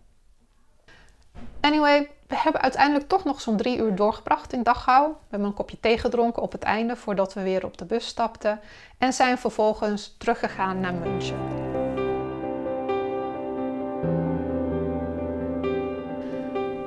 Anyway, 1.59 2.09
we 2.27 2.37
hebben 2.37 2.61
uiteindelijk 2.61 3.07
toch 3.07 3.23
nog 3.23 3.41
zo'n 3.41 3.57
drie 3.57 3.77
uur 3.77 3.95
doorgebracht 3.95 4.53
in 4.53 4.63
Dachau. 4.63 5.07
We 5.07 5.15
hebben 5.29 5.47
een 5.47 5.53
kopje 5.53 5.79
thee 5.79 5.97
gedronken 5.97 6.41
op 6.41 6.51
het 6.51 6.63
einde 6.63 6.95
voordat 6.95 7.33
we 7.33 7.41
weer 7.41 7.65
op 7.65 7.77
de 7.77 7.85
bus 7.85 8.07
stapten. 8.07 8.59
En 8.97 9.13
zijn 9.13 9.37
vervolgens 9.37 10.15
teruggegaan 10.17 10.79
naar 10.79 10.93
München. 10.93 11.37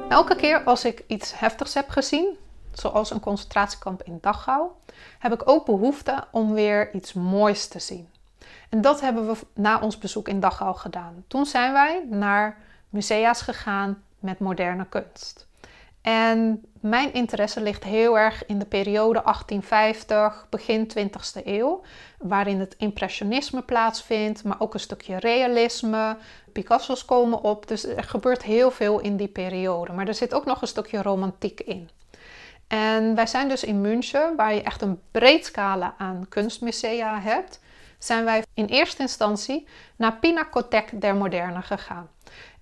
Elke 0.09 0.37
keer 0.37 0.62
als 0.65 0.85
ik 0.85 1.05
iets 1.07 1.38
heftigs 1.38 1.75
heb 1.75 1.88
gezien, 1.88 2.37
zoals 2.73 3.11
een 3.11 3.21
concentratiekamp 3.21 4.03
in 4.03 4.19
Dachau, 4.21 4.69
heb 5.19 5.33
ik 5.33 5.49
ook 5.49 5.65
behoefte 5.65 6.25
om 6.31 6.53
weer 6.53 6.95
iets 6.95 7.12
moois 7.12 7.69
te 7.69 7.79
zien. 7.79 8.09
En 8.69 8.81
dat 8.81 9.01
hebben 9.01 9.27
we 9.27 9.37
na 9.55 9.81
ons 9.81 9.99
bezoek 9.99 10.29
in 10.29 10.41
Dachau 10.41 10.77
gedaan. 10.77 11.25
Toen 11.29 11.47
zijn 11.47 11.73
wij 11.73 12.05
naar 12.11 12.59
musea's 12.88 13.43
gegaan 13.43 14.03
met 14.23 14.39
moderne 14.39 14.87
kunst. 14.89 15.47
En 16.03 16.65
mijn 16.81 17.13
interesse 17.13 17.61
ligt 17.61 17.85
heel 17.85 18.19
erg 18.19 18.47
in 18.47 18.59
de 18.59 18.65
periode 18.65 19.21
1850, 19.23 20.47
begin 20.51 20.91
20e 20.99 21.45
eeuw, 21.45 21.83
waarin 22.19 22.61
het 22.61 22.75
impressionisme 22.79 23.63
plaatsvindt, 23.63 24.45
maar 24.45 24.61
ook 24.61 24.75
een 24.75 24.81
stukje 24.81 25.19
realisme. 25.19 26.17
Picasso's 26.53 27.05
komen 27.05 27.43
op, 27.43 27.69
dus 27.69 27.87
er 27.87 28.05
gebeurt 28.05 28.43
heel 28.43 28.71
veel 28.71 29.01
in 29.01 29.17
die 29.17 29.29
periode. 29.29 29.93
Maar 29.93 30.09
er 30.09 30.15
zit 30.15 30.35
ook 30.35 30.45
nog 30.45 30.61
een 30.61 30.69
stukje 30.69 31.03
romantiek 31.03 31.61
in. 31.61 31.91
En 32.69 33.15
wij 33.15 33.27
zijn 33.27 33.49
dus 33.49 33.65
in 33.65 33.81
München, 33.81 34.37
waar 34.37 34.55
je 34.55 34.63
echt 34.63 34.83
een 34.83 35.01
breed 35.11 35.45
scala 35.45 35.95
aan 35.99 36.27
kunstmusea 36.29 37.21
hebt, 37.21 37.61
zijn 37.99 38.25
wij 38.25 38.45
in 38.55 38.65
eerste 38.65 39.03
instantie 39.03 39.69
naar 39.97 40.17
Pinakothek 40.17 41.01
der 41.01 41.17
Moderne 41.17 41.63
gegaan. 41.63 42.09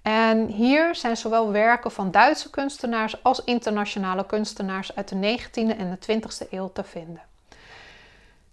En 0.02 0.46
hier 0.46 0.94
zijn 0.94 1.16
zowel 1.16 1.52
werken 1.52 1.90
van 1.90 2.10
Duitse 2.10 2.50
kunstenaars 2.50 3.22
als 3.22 3.44
internationale 3.44 4.26
kunstenaars 4.26 4.94
uit 4.94 5.08
de 5.08 5.38
19e 5.38 5.76
en 5.78 5.98
de 6.00 6.20
20e 6.20 6.50
eeuw 6.50 6.72
te 6.72 6.84
vinden. 6.84 7.22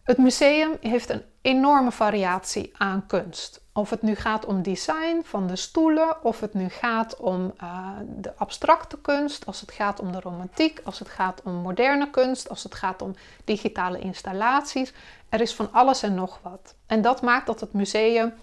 Het 0.03 0.17
museum 0.17 0.77
heeft 0.81 1.09
een 1.09 1.23
enorme 1.41 1.91
variatie 1.91 2.73
aan 2.77 3.05
kunst. 3.07 3.61
Of 3.73 3.89
het 3.89 4.01
nu 4.01 4.15
gaat 4.15 4.45
om 4.45 4.61
design 4.61 5.21
van 5.23 5.47
de 5.47 5.55
stoelen, 5.55 6.23
of 6.23 6.39
het 6.39 6.53
nu 6.53 6.69
gaat 6.69 7.17
om 7.17 7.53
uh, 7.63 7.89
de 8.05 8.33
abstracte 8.35 8.97
kunst, 9.01 9.45
als 9.45 9.61
het 9.61 9.71
gaat 9.71 9.99
om 9.99 10.11
de 10.11 10.19
romantiek, 10.19 10.81
als 10.83 10.99
het 10.99 11.09
gaat 11.09 11.41
om 11.43 11.53
moderne 11.53 12.09
kunst, 12.09 12.49
als 12.49 12.63
het 12.63 12.75
gaat 12.75 13.01
om 13.01 13.15
digitale 13.43 13.99
installaties. 13.99 14.93
Er 15.29 15.41
is 15.41 15.55
van 15.55 15.69
alles 15.71 16.03
en 16.03 16.15
nog 16.15 16.39
wat. 16.41 16.75
En 16.85 17.01
dat 17.01 17.21
maakt 17.21 17.45
dat 17.45 17.59
het 17.59 17.73
museum, 17.73 18.33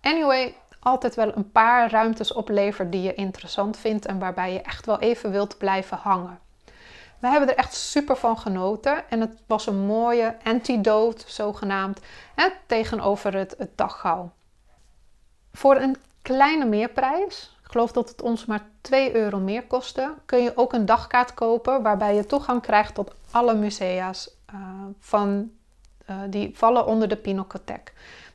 anyway, 0.00 0.54
altijd 0.82 1.14
wel 1.14 1.36
een 1.36 1.50
paar 1.50 1.90
ruimtes 1.90 2.32
oplevert 2.32 2.92
die 2.92 3.02
je 3.02 3.14
interessant 3.14 3.76
vindt 3.76 4.06
en 4.06 4.18
waarbij 4.18 4.52
je 4.52 4.60
echt 4.60 4.86
wel 4.86 4.98
even 4.98 5.30
wilt 5.30 5.58
blijven 5.58 5.96
hangen. 5.96 6.38
We 7.18 7.28
hebben 7.28 7.48
er 7.48 7.56
echt 7.56 7.74
super 7.74 8.16
van 8.16 8.38
genoten 8.38 9.10
en 9.10 9.20
het 9.20 9.42
was 9.46 9.66
een 9.66 9.78
mooie 9.78 10.36
antidote, 10.44 11.24
zogenaamd, 11.26 12.00
hè, 12.34 12.48
tegenover 12.66 13.34
het, 13.34 13.54
het 13.58 13.70
daggauw. 13.76 14.30
Voor 15.52 15.76
een 15.76 15.96
kleine 16.22 16.64
meerprijs, 16.64 17.56
ik 17.64 17.70
geloof 17.70 17.92
dat 17.92 18.08
het 18.08 18.22
ons 18.22 18.44
maar 18.44 18.66
2 18.80 19.14
euro 19.14 19.38
meer 19.38 19.66
kostte, 19.66 20.14
kun 20.26 20.42
je 20.42 20.56
ook 20.56 20.72
een 20.72 20.86
dagkaart 20.86 21.34
kopen 21.34 21.82
waarbij 21.82 22.14
je 22.14 22.26
toegang 22.26 22.62
krijgt 22.62 22.94
tot 22.94 23.14
alle 23.30 23.54
musea's 23.54 24.36
uh, 24.54 24.60
van, 24.98 25.50
uh, 26.10 26.16
die 26.28 26.56
vallen 26.56 26.86
onder 26.86 27.08
de 27.08 27.16
Pinacothek. 27.16 27.92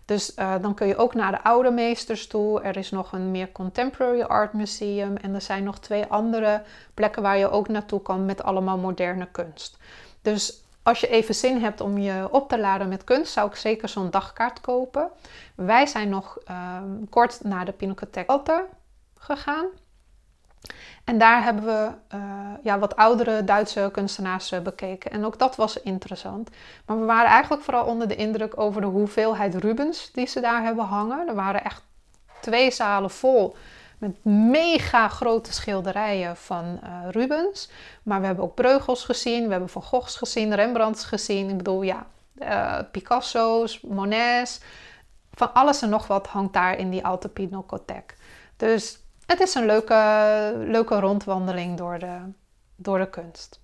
Dus 0.07 0.35
uh, 0.35 0.53
dan 0.61 0.73
kun 0.73 0.87
je 0.87 0.97
ook 0.97 1.13
naar 1.13 1.31
de 1.31 1.43
oude 1.43 1.71
meesters 1.71 2.27
toe. 2.27 2.61
Er 2.61 2.77
is 2.77 2.91
nog 2.91 3.11
een 3.11 3.31
meer 3.31 3.51
contemporary 3.51 4.21
art 4.21 4.53
museum. 4.53 5.17
En 5.17 5.33
er 5.33 5.41
zijn 5.41 5.63
nog 5.63 5.79
twee 5.79 6.05
andere 6.05 6.63
plekken 6.93 7.21
waar 7.21 7.37
je 7.37 7.49
ook 7.49 7.67
naartoe 7.67 8.01
kan 8.01 8.25
met 8.25 8.43
allemaal 8.43 8.77
moderne 8.77 9.27
kunst. 9.31 9.77
Dus 10.21 10.63
als 10.83 10.99
je 10.99 11.07
even 11.07 11.35
zin 11.35 11.61
hebt 11.61 11.81
om 11.81 11.97
je 11.97 12.27
op 12.31 12.49
te 12.49 12.59
laden 12.59 12.87
met 12.87 13.03
kunst, 13.03 13.33
zou 13.33 13.49
ik 13.49 13.55
zeker 13.55 13.89
zo'n 13.89 14.09
dagkaart 14.09 14.61
kopen. 14.61 15.09
Wij 15.55 15.85
zijn 15.85 16.09
nog 16.09 16.37
uh, 16.49 16.81
kort 17.09 17.43
naar 17.43 17.65
de 17.65 17.71
Pinacothek 17.71 18.31
gegaan. 19.15 19.65
En 21.03 21.17
daar 21.17 21.43
hebben 21.43 21.65
we 21.65 22.15
uh, 22.15 22.21
ja, 22.63 22.80
wat 22.80 22.95
oudere 22.95 23.43
Duitse 23.43 23.89
kunstenaars 23.91 24.51
uh, 24.51 24.60
bekeken. 24.60 25.12
En 25.12 25.25
ook 25.25 25.39
dat 25.39 25.56
was 25.56 25.82
interessant. 25.82 26.49
Maar 26.86 26.99
we 26.99 27.06
waren 27.06 27.30
eigenlijk 27.30 27.63
vooral 27.63 27.86
onder 27.86 28.08
de 28.08 28.15
indruk 28.15 28.60
over 28.60 28.82
de 28.82 28.88
hoeveelheid 28.88 29.56
Rubens 29.56 30.12
die 30.12 30.27
ze 30.27 30.39
daar 30.39 30.63
hebben 30.63 30.86
hangen. 30.86 31.27
Er 31.27 31.36
waren 31.36 31.63
echt 31.63 31.84
twee 32.41 32.71
zalen 32.71 33.10
vol 33.10 33.56
met 33.97 34.23
mega 34.25 35.08
grote 35.08 35.53
schilderijen 35.53 36.38
van 36.38 36.80
uh, 36.84 37.10
Rubens. 37.10 37.69
Maar 38.03 38.19
we 38.19 38.25
hebben 38.25 38.43
ook 38.43 38.56
Breugels 38.56 39.03
gezien, 39.03 39.45
we 39.45 39.51
hebben 39.51 39.69
Van 39.69 39.84
Goghs 39.84 40.15
gezien, 40.15 40.56
Rembrandts 40.56 41.03
gezien. 41.03 41.49
Ik 41.49 41.58
bedoel, 41.58 41.82
ja, 41.82 42.08
Picasso's, 42.91 43.82
Monets. 43.82 44.62
Van 45.32 45.53
alles 45.53 45.82
en 45.82 45.89
nog 45.89 46.08
wat 46.08 46.27
hangt 46.27 46.53
daar 46.53 46.77
in 46.77 46.89
die 46.89 47.06
Alte 47.06 47.30
Pinacothek. 47.30 48.15
Dus 48.58 48.99
het 49.27 49.39
is 49.39 49.55
een 49.55 49.65
leuke, 49.65 50.53
leuke 50.57 50.99
rondwandeling 50.99 51.77
door 51.77 51.99
de, 51.99 52.17
door 52.75 52.97
de 52.97 53.09
kunst. 53.09 53.59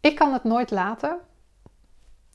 Ik 0.00 0.14
kan 0.14 0.32
het 0.32 0.44
nooit 0.44 0.70
laten 0.70 1.20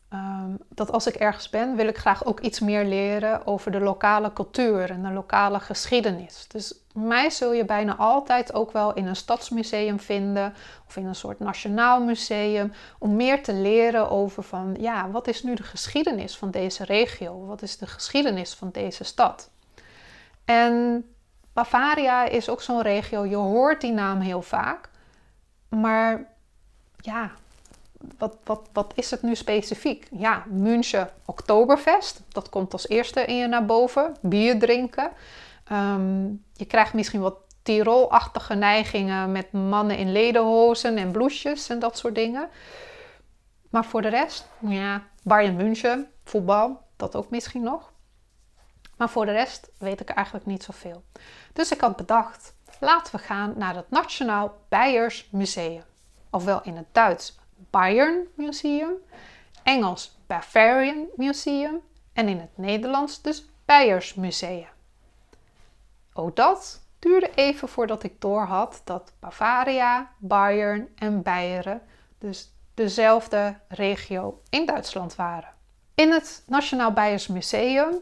Ehm, 0.10 0.52
dat 0.70 0.92
als 0.92 1.08
ik 1.08 1.16
ergens 1.16 1.50
ben, 1.50 1.76
wil 1.76 1.88
ik 1.88 1.98
graag 1.98 2.26
ook 2.26 2.40
iets 2.40 2.60
meer 2.60 2.86
leren 2.86 3.48
over 3.48 3.72
de 3.72 3.80
lokale 3.80 4.34
cultuur 4.34 4.90
en 4.90 5.04
de 5.04 5.12
lokale 5.12 5.60
geschiedenis. 5.60 6.48
Dus 6.48 6.74
mij 7.06 7.30
zul 7.30 7.54
je 7.54 7.66
bijna 7.66 7.96
altijd 7.96 8.54
ook 8.54 8.72
wel 8.72 8.94
in 8.94 9.08
een 9.08 9.16
stadsmuseum 9.16 10.00
vinden 10.00 10.54
of 10.88 10.96
in 10.96 11.06
een 11.06 11.16
soort 11.16 11.40
nationaal 11.40 12.04
museum 12.04 12.74
om 13.00 13.16
meer 13.16 13.44
te 13.44 13.54
leren 13.54 14.10
over 14.10 14.44
van 14.44 14.76
ja, 14.80 15.10
wat 15.12 15.28
is 15.28 15.44
nu 15.44 15.56
de 15.56 15.64
geschiedenis 15.64 16.38
van 16.38 16.52
deze 16.52 16.84
regio? 16.84 17.46
Wat 17.46 17.62
is 17.62 17.78
de 17.78 17.88
geschiedenis 17.88 18.54
van 18.54 18.70
deze 18.72 19.04
stad? 19.04 19.50
En 20.46 21.06
Bavaria 21.54 22.26
is 22.26 22.50
ook 22.50 22.62
zo'n 22.62 22.82
regio, 22.82 23.26
je 23.26 23.36
hoort 23.36 23.82
die 23.82 23.92
naam 23.92 24.20
heel 24.20 24.42
vaak, 24.42 24.90
maar 25.70 26.28
ja, 27.02 27.32
wat, 28.18 28.38
wat, 28.44 28.70
wat 28.74 28.92
is 28.96 29.12
het 29.12 29.22
nu 29.22 29.36
specifiek? 29.36 30.08
Ja, 30.12 30.44
München 30.48 31.10
Oktoberfest. 31.26 32.22
Dat 32.28 32.50
komt 32.50 32.74
als 32.74 32.90
eerste 32.90 33.26
in 33.26 33.36
je 33.36 33.48
naar 33.48 33.66
boven. 33.66 34.16
Bier 34.22 34.60
drinken. 34.60 35.12
Ehm, 35.70 36.26
je 36.54 36.66
krijgt 36.68 36.94
misschien 36.94 37.22
wat 37.22 37.36
Tirol-achtige 37.62 38.54
neigingen 38.54 39.32
met 39.32 39.52
mannen 39.52 39.98
in 39.98 40.12
lederhozen 40.12 40.98
en 40.98 41.12
bloesjes 41.12 41.70
en 41.70 41.80
dat 41.80 41.98
soort 41.98 42.16
dingen. 42.16 42.50
Maar 43.70 43.86
voor 43.86 44.02
de 44.02 44.08
rest, 44.08 44.48
ja, 44.60 45.04
Bayern 45.24 45.56
München, 45.56 46.12
voetbal, 46.24 46.82
dat 46.96 47.16
ook 47.16 47.30
misschien 47.30 47.64
nog. 47.64 47.92
Maar 48.98 49.10
voor 49.10 49.26
de 49.26 49.32
rest 49.32 49.70
weet 49.78 50.00
ik 50.00 50.10
eigenlijk 50.10 50.46
niet 50.46 50.64
zoveel. 50.64 51.04
Dus 51.54 51.72
ik 51.72 51.82
had 51.82 51.96
bedacht, 51.96 52.56
laten 52.80 53.16
we 53.16 53.22
gaan 53.22 53.54
naar 53.58 53.76
het 53.76 53.90
Nationaal 53.90 54.58
Beiers 54.70 55.28
Museum. 55.32 55.84
Ofwel 56.30 56.60
in 56.64 56.76
het 56.76 56.88
Duits 56.92 57.38
Bayern 57.70 58.28
Museum, 58.36 58.94
Engels 59.64 60.18
Bavarian 60.28 61.06
Museum 61.16 61.82
en 62.14 62.28
in 62.28 62.40
het 62.40 62.58
Nederlands 62.58 63.22
dus 63.22 63.46
Beiers 63.66 64.14
Museum. 64.14 64.76
Ook 66.20 66.36
dat 66.36 66.82
duurde 67.00 67.30
even 67.36 67.68
voordat 67.68 68.04
ik 68.04 68.22
doorhad 68.22 68.82
dat 68.84 69.14
Bavaria, 69.20 70.12
Bayern 70.18 70.88
en 70.96 71.22
Beieren 71.22 71.82
dus 72.20 72.52
dezelfde 72.74 73.56
regio 73.68 74.42
in 74.50 74.66
Duitsland 74.66 75.16
waren. 75.16 75.54
In 75.96 76.12
het 76.12 76.44
Nationaal 76.48 76.92
Beiers 76.92 77.28
Museum 77.28 78.00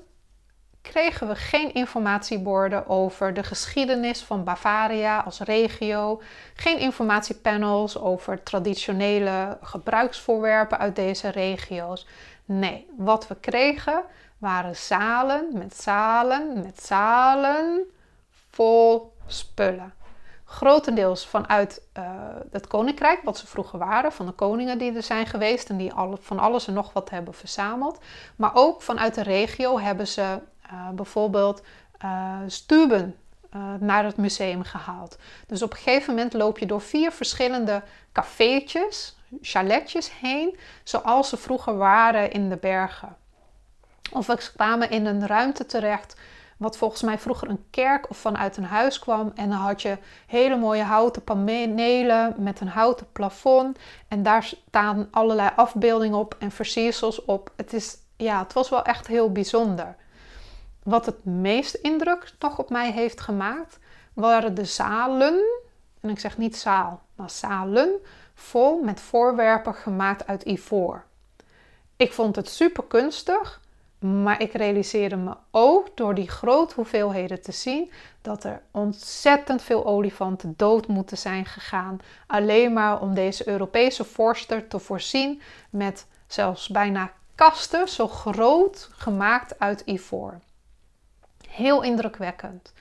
kregen 0.82 1.28
we 1.28 1.36
geen 1.36 1.74
informatieborden 1.74 2.88
over 2.88 3.34
de 3.34 3.44
geschiedenis 3.44 4.22
van 4.24 4.44
Bavaria 4.44 5.20
als 5.20 5.40
regio, 5.40 6.22
geen 6.54 6.80
informatiepanels 6.80 7.98
over 7.98 8.44
traditionele 8.44 9.58
gebruiksvoorwerpen 9.62 10.78
uit 10.78 10.96
deze 10.96 11.30
regio's. 11.30 12.08
Nee, 12.46 12.88
wat 12.98 13.28
we 13.28 13.36
kregen 13.36 14.04
waren 14.38 14.76
zalen 14.76 15.48
met 15.54 15.76
zalen 15.76 16.62
met 16.62 16.84
zalen 16.84 17.94
vol 18.56 19.14
spullen. 19.28 19.94
Grotendeels 20.46 21.28
vanuit 21.28 21.82
uh, 21.98 22.04
het 22.52 22.68
koninkrijk, 22.68 23.22
wat 23.24 23.38
ze 23.38 23.48
vroeger 23.48 23.80
waren, 23.80 24.12
van 24.12 24.26
de 24.26 24.32
koningen 24.32 24.78
die 24.78 24.96
er 24.96 25.04
zijn 25.04 25.26
geweest 25.26 25.70
en 25.70 25.78
die 25.78 25.92
van 26.20 26.40
alles 26.40 26.68
en 26.68 26.74
nog 26.74 26.94
wat 26.94 27.10
hebben 27.10 27.34
verzameld. 27.34 28.00
Maar 28.36 28.52
ook 28.54 28.82
vanuit 28.82 29.16
de 29.16 29.24
regio 29.24 29.80
hebben 29.80 30.08
ze 30.08 30.40
uh, 30.72 30.90
bijvoorbeeld 30.90 31.62
uh, 32.04 32.38
stuben 32.48 33.16
naar 33.80 34.04
het 34.04 34.18
museum 34.18 34.64
gehaald. 34.64 35.18
Dus 35.48 35.62
op 35.62 35.72
een 35.72 35.78
gegeven 35.78 36.16
moment 36.16 36.34
loop 36.34 36.58
je 36.58 36.66
door 36.66 36.82
vier 36.82 37.12
verschillende 37.12 37.84
cafeetjes, 38.12 39.18
chaletjes 39.42 40.12
heen, 40.20 40.58
zoals 40.84 41.30
ze 41.30 41.38
vroeger 41.38 41.78
waren 41.78 42.32
in 42.32 42.50
de 42.50 42.58
bergen. 42.58 43.16
Of 44.12 44.28
we 44.28 44.52
kwamen 44.56 44.90
in 44.90 45.06
een 45.06 45.28
ruimte 45.28 45.66
terecht, 45.66 46.16
wat 46.58 46.78
volgens 46.78 47.02
mij 47.02 47.20
vroeger 47.20 47.50
een 47.50 47.66
kerk 47.70 48.10
of 48.10 48.18
vanuit 48.18 48.58
een 48.58 48.64
huis 48.64 49.00
kwam. 49.00 49.32
En 49.36 49.50
dan 49.50 49.58
had 49.58 49.82
je 49.82 49.98
hele 50.28 50.58
mooie 50.58 50.84
houten 50.84 51.24
panelen 51.24 52.36
met 52.38 52.60
een 52.60 52.68
houten 52.68 53.12
plafond. 53.12 53.80
En 54.08 54.24
daar 54.24 54.44
staan 54.44 55.08
allerlei 55.12 55.50
afbeeldingen 55.56 56.18
op 56.18 56.36
en 56.40 56.52
versiersels 56.52 57.26
op. 57.26 57.52
Het, 57.56 57.74
is, 57.74 57.98
ja, 58.18 58.44
het 58.44 58.54
was 58.54 58.70
wel 58.70 58.84
echt 58.84 59.08
heel 59.08 59.32
bijzonder. 59.32 59.96
Wat 60.84 61.06
het 61.06 61.26
meest 61.26 61.74
indruk 61.74 62.34
nog 62.40 62.60
op 62.60 62.70
mij 62.70 62.92
heeft 62.92 63.22
gemaakt, 63.22 63.80
waren 64.14 64.54
de 64.54 64.66
zalen, 64.66 65.44
en 66.00 66.10
ik 66.10 66.20
zeg 66.20 66.38
niet 66.38 66.58
zaal, 66.58 67.02
maar 67.16 67.30
zalen, 67.30 67.90
vol 68.34 68.82
met 68.82 69.00
voorwerpen 69.00 69.74
gemaakt 69.74 70.28
uit 70.28 70.44
ivoor. 70.44 71.04
Ik 71.96 72.14
vond 72.14 72.36
het 72.36 72.50
super 72.50 72.84
kunstig, 72.84 73.62
maar 74.06 74.42
ik 74.42 74.54
realiseerde 74.54 75.16
me 75.16 75.36
ook 75.52 75.98
door 75.98 76.16
die 76.16 76.30
grote 76.30 76.76
hoeveelheden 76.76 77.42
te 77.42 77.52
zien 77.52 77.92
dat 78.22 78.44
er 78.44 78.62
ontzettend 78.72 79.62
veel 79.62 79.86
olifanten 79.86 80.54
dood 80.58 80.88
moeten 80.88 81.18
zijn 81.18 81.46
gegaan. 81.46 82.00
Alleen 82.28 82.74
maar 82.74 83.02
om 83.02 83.14
deze 83.14 83.48
Europese 83.48 84.04
vorster 84.04 84.68
te 84.68 84.80
voorzien 84.80 85.42
met 85.70 86.08
zelfs 86.28 86.70
bijna 86.70 87.12
kasten 87.36 87.88
zo 87.88 88.08
groot 88.08 88.90
gemaakt 88.92 89.60
uit 89.60 89.82
ivoor. 89.86 90.40
Heel 91.50 91.84
indrukwekkend. 91.84 92.74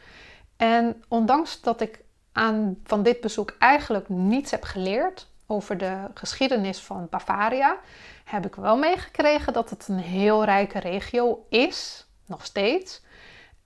En 0.56 1.02
ondanks 1.08 1.60
dat 1.60 1.80
ik 1.80 2.00
aan, 2.32 2.76
van 2.84 3.02
dit 3.02 3.20
bezoek 3.20 3.56
eigenlijk 3.58 4.08
niets 4.08 4.50
heb 4.50 4.62
geleerd 4.62 5.28
over 5.46 5.78
de 5.78 5.96
geschiedenis 6.14 6.78
van 6.78 7.06
Bavaria, 7.10 7.76
heb 8.24 8.46
ik 8.46 8.54
wel 8.54 8.76
meegekregen 8.76 9.52
dat 9.52 9.70
het 9.70 9.88
een 9.88 9.98
heel 9.98 10.44
rijke 10.44 10.78
regio 10.78 11.46
is, 11.48 12.06
nog 12.26 12.44
steeds. 12.44 13.02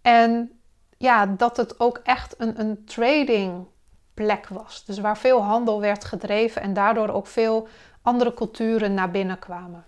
En 0.03 0.61
ja, 0.97 1.27
dat 1.27 1.57
het 1.57 1.81
ook 1.81 2.01
echt 2.03 2.35
een, 2.38 2.61
een 2.61 2.85
trading 2.85 3.66
plek 4.14 4.49
was. 4.49 4.85
Dus 4.85 4.99
waar 4.99 5.18
veel 5.18 5.42
handel 5.42 5.81
werd 5.81 6.05
gedreven 6.05 6.62
en 6.62 6.73
daardoor 6.73 7.09
ook 7.09 7.27
veel 7.27 7.68
andere 8.03 8.35
culturen 8.35 8.94
naar 8.94 9.11
binnen 9.11 9.38
kwamen. 9.38 9.85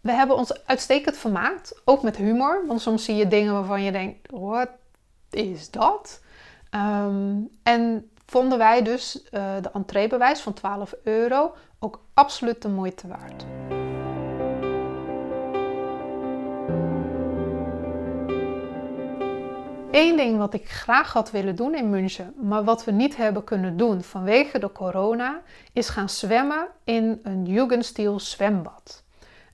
We 0.00 0.12
hebben 0.12 0.36
ons 0.36 0.64
uitstekend 0.66 1.16
vermaakt, 1.16 1.80
ook 1.84 2.02
met 2.02 2.16
humor. 2.16 2.66
Want 2.66 2.80
soms 2.80 3.04
zie 3.04 3.14
je 3.16 3.28
dingen 3.28 3.52
waarvan 3.52 3.82
je 3.82 3.92
denkt, 3.92 4.30
wat 4.30 4.68
is 5.30 5.70
dat? 5.70 6.20
Ehm, 6.70 7.36
en 7.62 8.10
vonden 8.30 8.58
wij 8.58 8.82
dus 8.82 9.16
uh, 9.16 9.30
de 9.60 9.70
entreebewijs 9.72 10.40
van 10.40 10.52
12 10.52 10.94
euro 11.04 11.54
ook 11.78 12.00
absoluut 12.14 12.62
de 12.62 12.68
moeite 12.68 13.08
waard. 13.08 13.44
Eén 19.90 20.16
ding 20.16 20.38
wat 20.38 20.54
ik 20.54 20.68
graag 20.68 21.12
had 21.12 21.30
willen 21.30 21.56
doen 21.56 21.74
in 21.74 21.90
München, 21.90 22.34
maar 22.36 22.64
wat 22.64 22.84
we 22.84 22.90
niet 22.90 23.16
hebben 23.16 23.44
kunnen 23.44 23.76
doen 23.76 24.02
vanwege 24.02 24.58
de 24.58 24.72
corona, 24.72 25.40
is 25.72 25.88
gaan 25.88 26.08
zwemmen 26.08 26.66
in 26.84 27.20
een 27.22 27.46
Jugendstil 27.46 28.20
zwembad. 28.20 29.02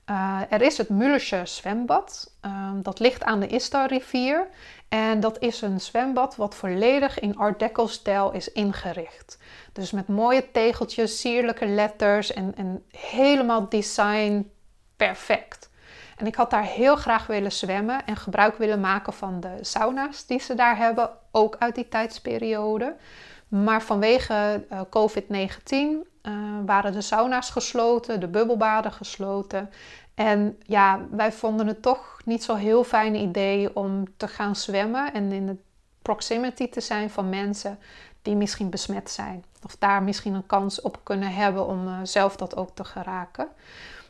Uh, 0.09 0.41
er 0.49 0.61
is 0.61 0.77
het 0.77 0.89
Müllersche 0.89 1.41
zwembad. 1.43 2.33
Uh, 2.45 2.69
dat 2.81 2.99
ligt 2.99 3.23
aan 3.23 3.39
de 3.39 3.47
Istar-rivier. 3.47 4.47
En 4.89 5.19
dat 5.19 5.39
is 5.39 5.61
een 5.61 5.81
zwembad 5.81 6.35
wat 6.35 6.55
volledig 6.55 7.19
in 7.19 7.37
Art 7.37 7.59
Deco-stijl 7.59 8.31
is 8.31 8.51
ingericht. 8.51 9.37
Dus 9.73 9.91
met 9.91 10.07
mooie 10.07 10.51
tegeltjes, 10.51 11.19
sierlijke 11.19 11.65
letters 11.65 12.33
en, 12.33 12.83
helemaal 12.91 13.69
design 13.69 14.51
perfect. 14.95 15.69
En 16.17 16.25
ik 16.25 16.35
had 16.35 16.49
daar 16.49 16.63
heel 16.63 16.95
graag 16.95 17.27
willen 17.27 17.51
zwemmen 17.51 18.05
en 18.05 18.15
gebruik 18.15 18.57
willen 18.57 18.79
maken 18.79 19.13
van 19.13 19.39
de 19.39 19.57
sauna's 19.61 20.25
die 20.25 20.39
ze 20.39 20.55
daar 20.55 20.77
hebben, 20.77 21.09
ook 21.31 21.55
uit 21.59 21.75
die 21.75 21.87
tijdsperiode. 21.87 22.95
Maar 23.47 23.81
vanwege 23.81 24.65
uh, 24.71 24.81
COVID-19 24.81 25.71
uh, 25.71 26.33
waren 26.65 26.91
de 26.91 27.01
sauna's 27.01 27.49
gesloten, 27.49 28.19
de 28.19 28.27
bubbelbaden 28.27 28.91
gesloten. 28.91 29.69
En 30.17 30.59
ja, 30.61 30.99
wij 31.11 31.31
vonden 31.31 31.67
het 31.67 31.81
toch 31.81 32.19
niet 32.25 32.43
zo 32.43 32.55
heel 32.55 32.83
fijn 32.83 33.15
idee 33.15 33.75
om 33.75 34.05
te 34.17 34.27
gaan 34.27 34.55
zwemmen 34.55 35.13
en 35.13 35.31
in 35.31 35.45
de 35.45 35.55
proximity 36.01 36.69
te 36.69 36.81
zijn 36.81 37.09
van 37.09 37.29
mensen 37.29 37.79
die 38.21 38.35
misschien 38.35 38.69
besmet 38.69 39.09
zijn. 39.09 39.43
Of 39.63 39.75
daar 39.79 40.03
misschien 40.03 40.33
een 40.33 40.45
kans 40.45 40.81
op 40.81 40.99
kunnen 41.03 41.33
hebben 41.33 41.65
om 41.67 41.87
uh, 41.87 41.99
zelf 42.03 42.35
dat 42.35 42.55
ook 42.55 42.69
te 42.73 42.83
geraken. 42.83 43.47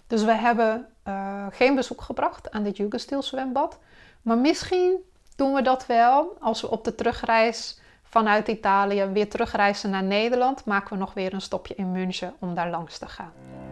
Dus 0.08 0.24
we 0.24 0.32
hebben 0.32 0.88
uh, 1.08 1.46
geen 1.52 1.76
bezoek 1.76 2.02
gebracht 2.02 2.52
aan 2.52 2.64
dit 2.64 2.78
Jugendstil 2.78 3.22
zwembad. 3.22 3.80
Maar 4.22 4.38
misschien 4.38 4.96
doen 5.36 5.54
we 5.54 5.62
dat 5.62 5.86
wel 5.86 6.38
als 6.40 6.62
we 6.62 6.70
op 6.70 6.84
de 6.84 6.96
terugreis 6.96 7.80
vanuit 8.04 8.48
Italië 8.48 9.06
weer 9.06 9.30
terugreizen 9.30 9.90
naar 9.90 10.04
Nederland. 10.04 10.66
Maken 10.66 10.90
we 10.90 11.00
nog 11.00 11.14
weer 11.14 11.34
een 11.34 11.42
stopje 11.42 11.76
in 11.76 11.92
München 11.92 12.34
om 12.40 12.54
daar 12.54 12.70
langs 12.70 12.98
te 12.98 13.08
gaan. 13.08 13.67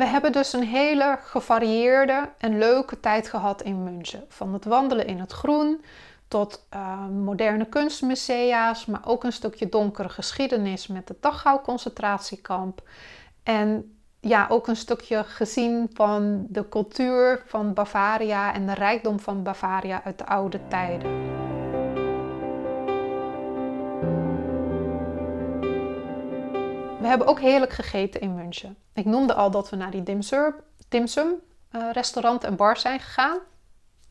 We 0.00 0.06
hebben 0.06 0.32
dus 0.32 0.52
een 0.52 0.64
hele 0.64 1.18
gevarieerde 1.22 2.28
en 2.38 2.58
leuke 2.58 3.00
tijd 3.00 3.28
gehad 3.28 3.62
in 3.62 3.82
München. 3.82 4.24
Van 4.28 4.52
het 4.52 4.64
wandelen 4.64 5.06
in 5.06 5.18
het 5.18 5.32
groen 5.32 5.84
tot 6.28 6.66
uh, 6.74 7.06
moderne 7.06 7.66
kunstmusea's, 7.66 8.86
maar 8.86 9.00
ook 9.04 9.24
een 9.24 9.32
stukje 9.32 9.68
donkere 9.68 10.08
geschiedenis 10.08 10.86
met 10.86 11.08
het 11.08 11.22
Dachau 11.22 11.60
concentratiekamp. 11.60 12.82
En 13.42 13.98
ja, 14.20 14.46
ook 14.48 14.68
een 14.68 14.76
stukje 14.76 15.24
gezien 15.24 15.90
van 15.92 16.46
de 16.48 16.68
cultuur 16.68 17.42
van 17.46 17.74
Bavaria 17.74 18.54
en 18.54 18.66
de 18.66 18.74
rijkdom 18.74 19.20
van 19.20 19.42
Bavaria 19.42 20.04
uit 20.04 20.18
de 20.18 20.26
oude 20.26 20.60
tijden. 20.68 21.10
We 27.00 27.06
hebben 27.06 27.26
ook 27.26 27.40
heerlijk 27.40 27.72
gegeten 27.72 28.20
in 28.20 28.34
München. 28.34 28.76
Ik 28.94 29.04
noemde 29.04 29.34
al 29.34 29.50
dat 29.50 29.70
we 29.70 29.76
naar 29.76 29.90
die 29.90 30.02
dimsum 30.88 31.34
uh, 31.72 31.90
restaurant 31.92 32.44
en 32.44 32.56
bar 32.56 32.76
zijn 32.76 33.00
gegaan. 33.00 33.38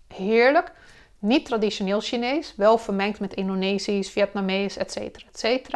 Heerlijk. 0.08 0.72
Niet 1.20 1.46
traditioneel 1.46 2.00
Chinees, 2.00 2.54
wel 2.56 2.78
vermengd 2.78 3.20
met 3.20 3.34
Indonesisch, 3.34 4.10
Vietnamees, 4.10 4.78
etc. 4.78 4.96
etc. 4.98 5.72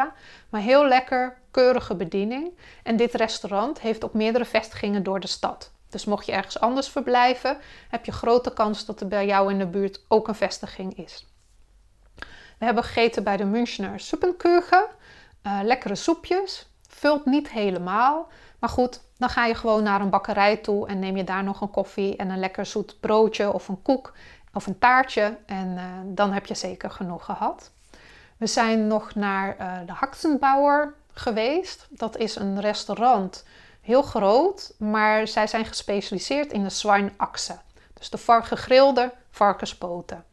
Maar 0.48 0.60
heel 0.60 0.88
lekker, 0.88 1.38
keurige 1.50 1.94
bediening. 1.94 2.58
En 2.82 2.96
dit 2.96 3.14
restaurant 3.14 3.80
heeft 3.80 4.04
ook 4.04 4.14
meerdere 4.14 4.44
vestigingen 4.44 5.02
door 5.02 5.20
de 5.20 5.26
stad. 5.26 5.72
Dus 5.90 6.04
mocht 6.04 6.26
je 6.26 6.32
ergens 6.32 6.60
anders 6.60 6.88
verblijven, 6.88 7.58
heb 7.88 8.04
je 8.04 8.12
grote 8.12 8.52
kans 8.52 8.84
dat 8.84 9.00
er 9.00 9.08
bij 9.08 9.26
jou 9.26 9.50
in 9.50 9.58
de 9.58 9.66
buurt 9.66 10.04
ook 10.08 10.28
een 10.28 10.34
vestiging 10.34 10.98
is. 10.98 11.26
We 12.58 12.64
hebben 12.64 12.84
gegeten 12.84 13.24
bij 13.24 13.36
de 13.36 13.44
Münchner 13.44 14.00
Suppenkeuken. 14.00 14.86
Uh, 15.46 15.60
lekkere 15.62 15.94
soepjes. 15.94 16.73
Vult 16.94 17.24
niet 17.24 17.50
helemaal. 17.50 18.28
Maar 18.58 18.68
goed, 18.68 19.00
dan 19.16 19.28
ga 19.28 19.44
je 19.44 19.54
gewoon 19.54 19.82
naar 19.82 20.00
een 20.00 20.10
bakkerij 20.10 20.56
toe 20.56 20.88
en 20.88 20.98
neem 20.98 21.16
je 21.16 21.24
daar 21.24 21.44
nog 21.44 21.60
een 21.60 21.70
koffie 21.70 22.16
en 22.16 22.30
een 22.30 22.38
lekker 22.38 22.66
zoet 22.66 23.00
broodje 23.00 23.52
of 23.52 23.68
een 23.68 23.82
koek 23.82 24.12
of 24.52 24.66
een 24.66 24.78
taartje. 24.78 25.36
En 25.46 25.68
uh, 25.68 25.84
dan 26.04 26.32
heb 26.32 26.46
je 26.46 26.54
zeker 26.54 26.90
genoeg 26.90 27.24
gehad. 27.24 27.70
We 28.36 28.46
zijn 28.46 28.86
nog 28.86 29.14
naar 29.14 29.56
uh, 29.60 29.86
de 29.86 29.92
Haxenbauer 29.92 30.94
geweest. 31.12 31.86
Dat 31.90 32.16
is 32.16 32.36
een 32.36 32.60
restaurant, 32.60 33.44
heel 33.80 34.02
groot, 34.02 34.74
maar 34.78 35.28
zij 35.28 35.46
zijn 35.46 35.64
gespecialiseerd 35.64 36.52
in 36.52 36.62
de 36.62 36.70
zwijnachse. 36.70 37.56
Dus 37.94 38.10
de 38.10 38.18
gegrilde 38.42 39.12
varkenspoten. 39.30 40.24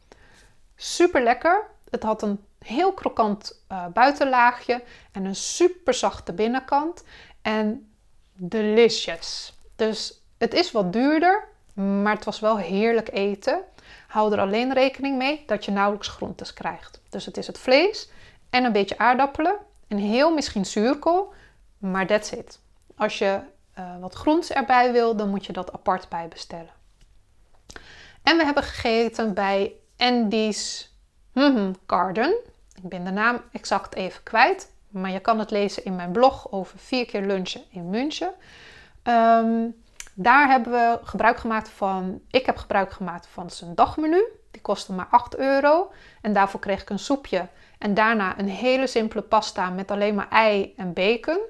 Super 0.76 1.22
lekker. 1.22 1.64
Het 1.90 2.02
had 2.02 2.22
een 2.22 2.44
heel 2.62 2.92
krokant 2.92 3.62
uh, 3.72 3.86
buitenlaagje 3.86 4.82
en 5.12 5.24
een 5.24 5.34
super 5.36 5.94
zachte 5.94 6.32
binnenkant. 6.32 7.04
En 7.42 7.92
delicious. 8.34 9.52
Dus 9.76 10.20
het 10.38 10.54
is 10.54 10.72
wat 10.72 10.92
duurder, 10.92 11.48
maar 11.74 12.14
het 12.14 12.24
was 12.24 12.40
wel 12.40 12.58
heerlijk 12.58 13.12
eten. 13.12 13.60
Hou 14.06 14.32
er 14.32 14.40
alleen 14.40 14.72
rekening 14.72 15.16
mee 15.16 15.42
dat 15.46 15.64
je 15.64 15.70
nauwelijks 15.70 16.08
groentes 16.08 16.52
krijgt. 16.52 17.00
Dus 17.08 17.26
het 17.26 17.36
is 17.36 17.46
het 17.46 17.58
vlees 17.58 18.10
en 18.50 18.64
een 18.64 18.72
beetje 18.72 18.98
aardappelen 18.98 19.56
en 19.88 19.96
heel 19.96 20.34
misschien 20.34 20.66
zuurkool, 20.66 21.32
maar 21.78 22.06
that's 22.06 22.30
it. 22.30 22.60
Als 22.96 23.18
je 23.18 23.40
uh, 23.78 23.98
wat 24.00 24.14
groens 24.14 24.50
erbij 24.50 24.92
wil, 24.92 25.16
dan 25.16 25.28
moet 25.28 25.46
je 25.46 25.52
dat 25.52 25.72
apart 25.72 26.08
bij 26.08 26.28
bestellen. 26.28 26.72
En 28.22 28.36
we 28.36 28.44
hebben 28.44 28.62
gegeten 28.62 29.34
bij 29.34 29.72
Andy's 29.96 30.90
mm 31.32 31.74
Garden. 31.86 32.34
Ik 32.82 32.88
ben 32.88 33.04
de 33.04 33.10
naam 33.10 33.40
exact 33.52 33.94
even 33.94 34.22
kwijt, 34.22 34.72
maar 34.88 35.10
je 35.10 35.20
kan 35.20 35.38
het 35.38 35.50
lezen 35.50 35.84
in 35.84 35.96
mijn 35.96 36.12
blog 36.12 36.52
over 36.52 36.78
vier 36.78 37.06
keer 37.06 37.22
lunchen 37.22 37.62
in 37.70 37.90
München. 37.90 38.32
Um, 39.02 39.74
daar 40.14 40.48
hebben 40.48 40.72
we 40.72 40.98
gebruik 41.02 41.38
gemaakt 41.38 41.68
van, 41.68 42.20
ik 42.30 42.46
heb 42.46 42.56
gebruik 42.56 42.92
gemaakt 42.92 43.26
van 43.26 43.50
zijn 43.50 43.74
dagmenu. 43.74 44.24
Die 44.50 44.60
kostte 44.60 44.92
maar 44.92 45.06
8 45.10 45.36
euro. 45.36 45.92
En 46.20 46.32
daarvoor 46.32 46.60
kreeg 46.60 46.82
ik 46.82 46.90
een 46.90 46.98
soepje. 46.98 47.48
En 47.78 47.94
daarna 47.94 48.38
een 48.38 48.48
hele 48.48 48.86
simpele 48.86 49.22
pasta 49.22 49.70
met 49.70 49.90
alleen 49.90 50.14
maar 50.14 50.28
ei 50.28 50.74
en 50.76 50.92
bacon. 50.92 51.40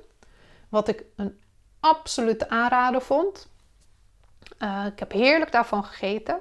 Wat 0.69 0.89
ik 0.89 1.05
een 1.17 1.41
absolute 1.81 2.49
aanrader 2.49 3.03
vond. 3.03 3.49
Uh, 4.59 4.87
ik 4.87 4.99
heb 4.99 5.13
heerlijk 5.13 5.53
daarvan 5.53 5.85
gegeten. 5.85 6.39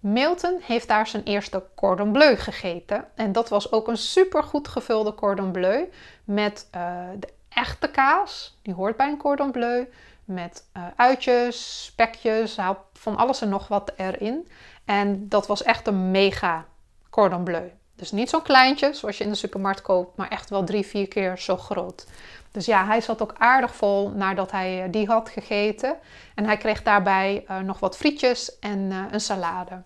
Milton 0.00 0.58
heeft 0.62 0.88
daar 0.88 1.06
zijn 1.06 1.22
eerste 1.22 1.62
cordon 1.74 2.12
bleu 2.12 2.36
gegeten. 2.36 3.04
En 3.14 3.32
dat 3.32 3.48
was 3.48 3.72
ook 3.72 3.88
een 3.88 3.96
super 3.96 4.42
goed 4.42 4.68
gevulde 4.68 5.14
cordon 5.14 5.52
bleu. 5.52 5.84
Met 6.24 6.68
uh, 6.76 7.08
de 7.18 7.28
echte 7.48 7.88
kaas, 7.88 8.58
die 8.62 8.74
hoort 8.74 8.96
bij 8.96 9.08
een 9.08 9.18
cordon 9.18 9.50
bleu 9.50 9.86
met 10.24 10.68
uh, 10.76 10.86
uitjes, 10.96 11.84
spekjes, 11.84 12.58
van 12.92 13.16
alles 13.16 13.40
en 13.40 13.48
nog 13.48 13.68
wat 13.68 13.92
erin. 13.96 14.48
En 14.84 15.28
dat 15.28 15.46
was 15.46 15.62
echt 15.62 15.86
een 15.86 16.10
mega 16.10 16.66
cordon 17.10 17.44
bleu. 17.44 17.68
Dus 17.96 18.10
niet 18.10 18.30
zo'n 18.30 18.42
kleintje 18.42 18.92
zoals 18.92 19.18
je 19.18 19.24
in 19.24 19.30
de 19.30 19.36
supermarkt 19.36 19.82
koopt, 19.82 20.16
maar 20.16 20.28
echt 20.28 20.50
wel 20.50 20.64
drie, 20.64 20.86
vier 20.86 21.08
keer 21.08 21.38
zo 21.38 21.56
groot. 21.56 22.06
Dus 22.50 22.66
ja, 22.66 22.86
hij 22.86 23.00
zat 23.00 23.22
ook 23.22 23.34
aardig 23.38 23.74
vol 23.74 24.10
nadat 24.10 24.50
hij 24.50 24.86
uh, 24.86 24.92
die 24.92 25.06
had 25.06 25.28
gegeten. 25.28 25.96
En 26.34 26.44
hij 26.44 26.56
kreeg 26.56 26.82
daarbij 26.82 27.44
uh, 27.50 27.58
nog 27.58 27.78
wat 27.78 27.96
frietjes 27.96 28.58
en 28.58 29.08
een 29.10 29.20
salade. 29.20 29.82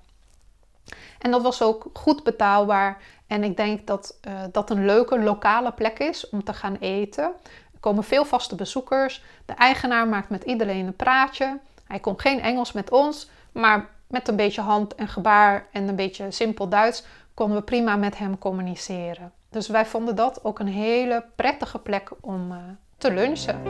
En 1.19 1.31
dat 1.31 1.43
was 1.43 1.63
ook 1.63 1.87
goed 1.93 2.23
betaalbaar. 2.23 3.03
En 3.27 3.45
ik 3.45 3.57
denk 3.57 3.87
dat 3.87 4.19
dat 4.53 4.71
een 4.71 4.85
leuke 4.85 5.19
lokale 5.21 5.73
plek 5.73 5.99
is 5.99 6.29
om 6.29 6.45
te 6.45 6.53
gaan 6.53 6.77
eten. 6.81 7.25
Er 7.73 7.81
komen 7.81 8.05
veel 8.05 8.25
vaste 8.25 8.55
bezoekers. 8.55 9.23
De 9.47 9.53
eigenaar 9.53 10.09
maakt 10.09 10.29
met 10.29 10.45
iedereen 10.45 10.87
een 10.87 10.97
praatje. 10.97 11.59
Hij 11.87 11.99
kon 11.99 12.21
geen 12.21 12.41
Engels 12.41 12.73
met 12.73 12.91
ons, 12.91 13.29
maar 13.53 13.89
met 14.07 14.29
een 14.29 14.37
beetje 14.37 14.61
hand 14.61 14.95
en 14.95 15.09
gebaar 15.09 15.67
en 15.73 15.89
een 15.89 15.97
beetje 15.97 16.31
simpel 16.31 16.69
Duits 16.69 17.05
konden 17.35 17.57
we 17.57 17.63
prima 17.63 17.97
met 17.97 18.19
hem 18.19 18.39
communiceren. 18.39 19.33
Dus 19.51 19.69
wij 19.69 19.87
vonden 19.87 20.17
dat 20.17 20.45
ook 20.45 20.59
een 20.59 20.69
hele 20.69 21.25
prettige 21.37 21.79
plek 21.79 22.11
om 22.21 22.53
uh, 22.53 22.59
te 22.99 23.13
lunchen. 23.13 23.63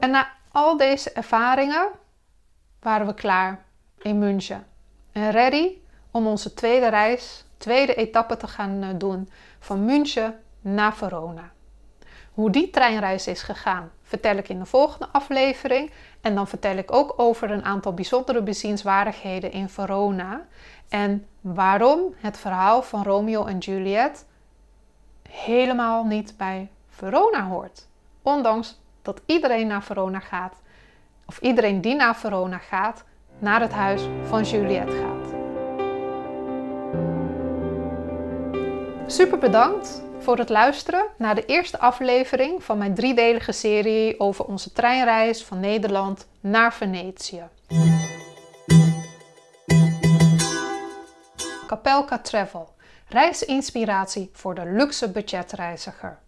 En 0.00 0.10
na 0.10 0.28
al 0.52 0.76
deze 0.76 1.12
ervaringen 1.12 1.88
waren 2.80 3.06
we 3.06 3.14
klaar 3.14 3.64
in 3.98 4.18
München 4.18 4.66
en 5.12 5.30
ready 5.30 5.78
om 6.10 6.26
onze 6.26 6.54
tweede 6.54 6.88
reis 6.88 7.44
tweede 7.56 7.94
etappe 7.94 8.36
te 8.36 8.48
gaan 8.48 8.82
eh, 8.82 8.88
doen 8.96 9.28
van 9.58 9.84
München 9.84 10.40
naar 10.60 10.94
Verona. 10.94 11.52
Hoe 12.32 12.50
die 12.50 12.70
treinreis 12.70 13.26
is 13.26 13.42
gegaan, 13.42 13.90
vertel 14.14 14.36
ik 14.36 14.48
in 14.48 14.58
de 14.58 14.66
volgende 14.66 15.08
aflevering. 15.12 15.90
En 16.20 16.34
dan 16.34 16.48
vertel 16.48 16.76
ik 16.76 16.92
ook 16.92 17.14
over 17.16 17.50
een 17.50 17.64
aantal 17.64 17.94
bijzondere 17.94 18.42
bezienswaardigheden 18.42 19.52
in 19.52 19.68
Verona. 19.68 20.46
En 20.88 21.26
waarom 21.40 22.14
het 22.16 22.38
verhaal 22.38 22.82
van 22.82 23.02
Romeo 23.02 23.44
en 23.44 23.58
Juliet 23.58 24.26
helemaal 25.28 26.04
niet 26.04 26.34
bij 26.36 26.70
Verona 26.88 27.46
hoort. 27.46 27.86
Ondanks 28.22 28.80
dat 29.02 29.20
iedereen 29.26 29.66
naar 29.66 29.82
Verona 29.82 30.20
gaat, 30.20 30.62
of 31.26 31.38
iedereen 31.38 31.80
die 31.80 31.94
naar 31.94 32.16
Verona 32.16 32.58
gaat, 32.58 33.04
naar 33.38 33.60
het 33.60 33.72
huis 33.72 34.02
van 34.22 34.42
Juliette 34.42 34.92
gaat. 34.92 35.32
Super 39.06 39.38
bedankt 39.38 40.03
voor 40.24 40.38
het 40.38 40.48
luisteren 40.48 41.06
naar 41.16 41.34
de 41.34 41.46
eerste 41.46 41.78
aflevering 41.78 42.64
van 42.64 42.78
mijn 42.78 42.94
driedelige 42.94 43.52
serie 43.52 44.20
over 44.20 44.44
onze 44.44 44.72
treinreis 44.72 45.44
van 45.44 45.60
Nederland 45.60 46.26
naar 46.40 46.74
Venetië. 46.74 47.42
Capelka 51.66 52.18
Travel, 52.18 52.68
reisinspiratie 53.08 54.30
voor 54.32 54.54
de 54.54 54.64
luxe 54.64 55.10
budgetreiziger. 55.10 56.18